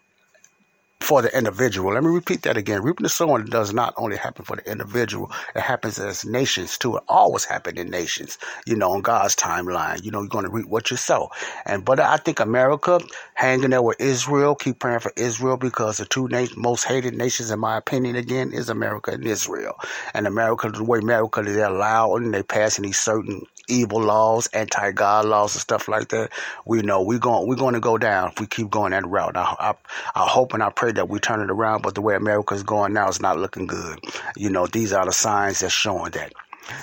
for 1.01 1.21
the 1.21 1.37
individual. 1.37 1.93
Let 1.93 2.03
me 2.03 2.11
repeat 2.11 2.43
that 2.43 2.57
again. 2.57 2.83
Reaping 2.83 3.03
the 3.05 3.11
sowing 3.11 3.45
does 3.45 3.75
not 3.75 3.93
only 3.99 4.17
happen 4.17 4.45
for 4.45 4.57
the 4.57 4.71
individual, 4.71 5.31
it 5.55 5.61
happens 5.61 5.99
as 5.99 6.25
nations 6.25 6.79
too. 6.79 6.97
It 6.97 7.03
always 7.09 7.45
happens 7.45 7.79
in 7.79 7.91
nations, 7.91 8.39
you 8.67 8.75
know, 8.75 8.93
on 8.93 9.03
God's 9.03 9.37
timeline. 9.37 10.03
You 10.03 10.11
know, 10.11 10.21
you're 10.21 10.29
going 10.29 10.47
to 10.47 10.51
reap 10.51 10.67
what 10.67 10.91
you 10.91 10.97
sow. 10.97 11.31
And, 11.67 11.85
but 11.85 12.01
I 12.01 12.17
think 12.17 12.41
America 12.41 13.01
hanging 13.35 13.71
there 13.71 13.83
with 13.83 14.01
Israel, 14.01 14.55
keep 14.55 14.79
praying 14.79 15.01
for 15.01 15.13
Israel 15.17 15.59
because 15.59 15.99
the 15.99 16.07
two 16.07 16.29
most 16.57 16.85
hated 16.85 17.15
nations, 17.15 17.51
in 17.51 17.61
my 17.61 17.77
opinion, 17.77 18.17
again, 18.17 18.53
is 18.53 18.71
America 18.71 19.11
and 19.11 19.27
Israel. 19.27 19.79
And 20.15 20.27
America, 20.27 20.71
the 20.71 20.85
way 20.85 21.01
America, 21.01 21.43
they're 21.43 21.67
allowing, 21.67 22.31
they 22.31 22.43
passing 22.43 22.85
these 22.85 22.99
certain 22.99 23.43
evil 23.69 24.01
laws, 24.01 24.47
anti-God 24.49 25.25
laws 25.25 25.55
and 25.55 25.61
stuff 25.63 25.89
like 25.89 26.09
that. 26.09 26.31
We 26.67 26.83
know 26.83 27.03
we're 27.03 27.19
going, 27.19 27.47
we're 27.47 27.57
going 27.57 27.75
to 27.75 27.81
go 27.81 27.99
down 27.99 28.31
if 28.31 28.41
we 28.41 28.47
keep 28.47 28.71
going 28.71 28.93
that 28.93 29.07
route. 29.07 29.37
I, 29.37 29.55
I, 29.59 29.75
I 30.15 30.27
hope 30.27 30.55
and 30.55 30.63
I 30.63 30.71
pray 30.71 30.84
that 30.93 31.09
we 31.09 31.19
turn 31.19 31.41
it 31.41 31.51
around, 31.51 31.83
but 31.83 31.95
the 31.95 32.01
way 32.03 32.15
America 32.15 32.55
is 32.55 32.63
going 32.63 32.93
now 32.93 33.09
is 33.09 33.21
not 33.21 33.39
looking 33.39 33.67
good. 33.67 33.99
You 34.37 34.51
know, 34.51 34.67
these 34.67 34.93
are 34.93 35.05
the 35.05 35.13
signs 35.13 35.61
that's 35.61 35.73
showing 35.73 36.13
that. 36.13 36.33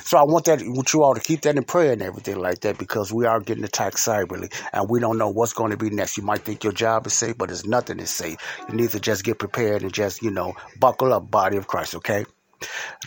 So 0.03 0.17
I 0.17 0.23
want 0.23 0.45
that 0.45 0.61
want 0.63 0.93
you 0.93 1.03
all 1.03 1.15
to 1.15 1.19
keep 1.19 1.41
that 1.41 1.55
in 1.55 1.63
prayer 1.63 1.93
and 1.93 2.01
everything 2.01 2.37
like 2.37 2.61
that 2.61 2.77
because 2.77 3.11
we 3.11 3.25
are 3.25 3.39
getting 3.39 3.63
attacked 3.63 3.97
cyberly 3.97 4.53
and 4.73 4.89
we 4.89 4.99
don't 4.99 5.17
know 5.17 5.29
what's 5.29 5.53
going 5.53 5.71
to 5.71 5.77
be 5.77 5.89
next. 5.89 6.17
You 6.17 6.23
might 6.23 6.41
think 6.41 6.63
your 6.63 6.73
job 6.73 7.07
is 7.07 7.13
safe, 7.13 7.37
but 7.37 7.47
there's 7.47 7.65
nothing 7.65 7.99
is 7.99 8.11
safe. 8.11 8.37
You 8.69 8.75
need 8.75 8.91
to 8.91 8.99
just 8.99 9.23
get 9.23 9.39
prepared 9.39 9.81
and 9.81 9.91
just, 9.91 10.21
you 10.21 10.31
know, 10.31 10.53
buckle 10.79 11.13
up, 11.13 11.31
body 11.31 11.57
of 11.57 11.67
Christ, 11.67 11.95
okay? 11.95 12.25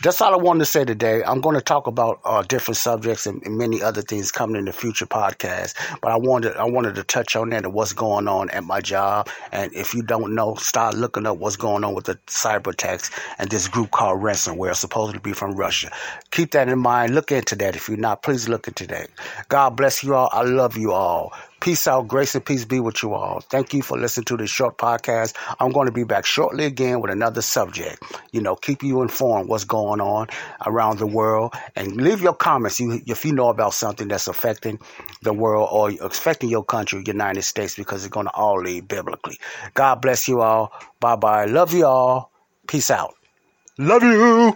That's 0.03 0.21
all 0.21 0.33
I 0.33 0.37
wanted 0.37 0.59
to 0.59 0.65
say 0.65 0.85
today. 0.85 1.23
I'm 1.23 1.41
going 1.41 1.55
to 1.55 1.61
talk 1.61 1.87
about 1.87 2.19
uh, 2.25 2.43
different 2.43 2.77
subjects 2.77 3.25
and, 3.25 3.41
and, 3.43 3.57
many 3.57 3.81
other 3.81 4.01
things 4.01 4.31
coming 4.31 4.57
in 4.57 4.65
the 4.65 4.73
future 4.73 5.05
podcast. 5.05 5.73
But 6.01 6.11
I 6.11 6.17
wanted 6.17 6.55
I 6.57 6.65
wanted 6.65 6.95
to 6.95 7.03
touch 7.03 7.35
on 7.35 7.49
that 7.49 7.63
and 7.63 7.73
what's 7.73 7.93
going 7.93 8.27
on 8.27 8.49
at 8.49 8.63
my 8.63 8.81
job. 8.81 9.29
And 9.51 9.73
if 9.73 9.93
you 9.93 10.03
don't 10.03 10.35
know, 10.35 10.55
start 10.55 10.95
looking 10.95 11.25
up 11.25 11.37
what's 11.37 11.55
going 11.55 11.83
on 11.83 11.93
with 11.93 12.05
the 12.05 12.15
cyber 12.27 12.73
attacks 12.73 13.09
and 13.39 13.49
this 13.49 13.67
group 13.67 13.91
called 13.91 14.21
ransomware, 14.21 14.75
supposed 14.75 15.13
to 15.13 15.19
be 15.19 15.33
from 15.33 15.55
Russia. 15.55 15.91
Keep 16.31 16.51
that 16.51 16.67
in 16.67 16.79
mind. 16.79 17.15
Look 17.15 17.31
into 17.31 17.55
that. 17.55 17.75
If 17.75 17.87
you're 17.87 17.97
not, 17.97 18.23
please 18.23 18.49
look 18.49 18.67
into 18.67 18.85
that. 18.87 19.09
God 19.49 19.71
bless 19.71 20.03
you 20.03 20.15
all. 20.15 20.29
I 20.31 20.41
love 20.41 20.77
you 20.77 20.91
all. 20.91 21.33
Peace 21.59 21.87
out. 21.87 22.07
Grace 22.07 22.35
and 22.35 22.45
peace 22.45 22.65
be 22.65 22.79
with 22.79 23.01
you 23.01 23.13
all. 23.13 23.39
Thank 23.39 23.73
you 23.73 23.81
for 23.81 23.97
listening 23.97 24.25
to 24.25 24.37
this 24.37 24.49
short 24.49 24.77
podcast. 24.77 25.33
I'm 25.59 25.71
going 25.71 25.87
to 25.87 25.91
be 25.91 26.03
back 26.03 26.25
shortly 26.25 26.65
again 26.65 27.01
with 27.01 27.11
another 27.11 27.41
subject. 27.41 28.03
You 28.31 28.41
know, 28.41 28.55
keep 28.55 28.83
you 28.83 29.01
informed 29.01 29.49
what's 29.49 29.63
going 29.63 30.01
on 30.01 30.27
around 30.65 30.99
the 30.99 31.07
world 31.07 31.53
and 31.75 31.95
leave 31.95 32.21
your 32.21 32.35
comments 32.35 32.79
if 32.79 33.25
you 33.25 33.33
know 33.33 33.49
about 33.49 33.73
something 33.73 34.07
that's 34.07 34.27
affecting 34.27 34.79
the 35.23 35.33
world 35.33 35.69
or 35.71 35.91
affecting 36.05 36.49
your 36.49 36.63
country, 36.63 37.03
United 37.05 37.41
States, 37.43 37.75
because 37.75 38.03
it's 38.05 38.13
going 38.13 38.27
to 38.27 38.33
all 38.33 38.61
lead 38.61 38.87
biblically. 38.87 39.39
God 39.73 40.01
bless 40.01 40.27
you 40.27 40.41
all. 40.41 40.71
Bye 40.99 41.15
bye. 41.15 41.45
Love 41.45 41.73
you 41.73 41.85
all. 41.85 42.31
Peace 42.67 42.91
out. 42.91 43.15
Love 43.77 44.03
you. 44.03 44.55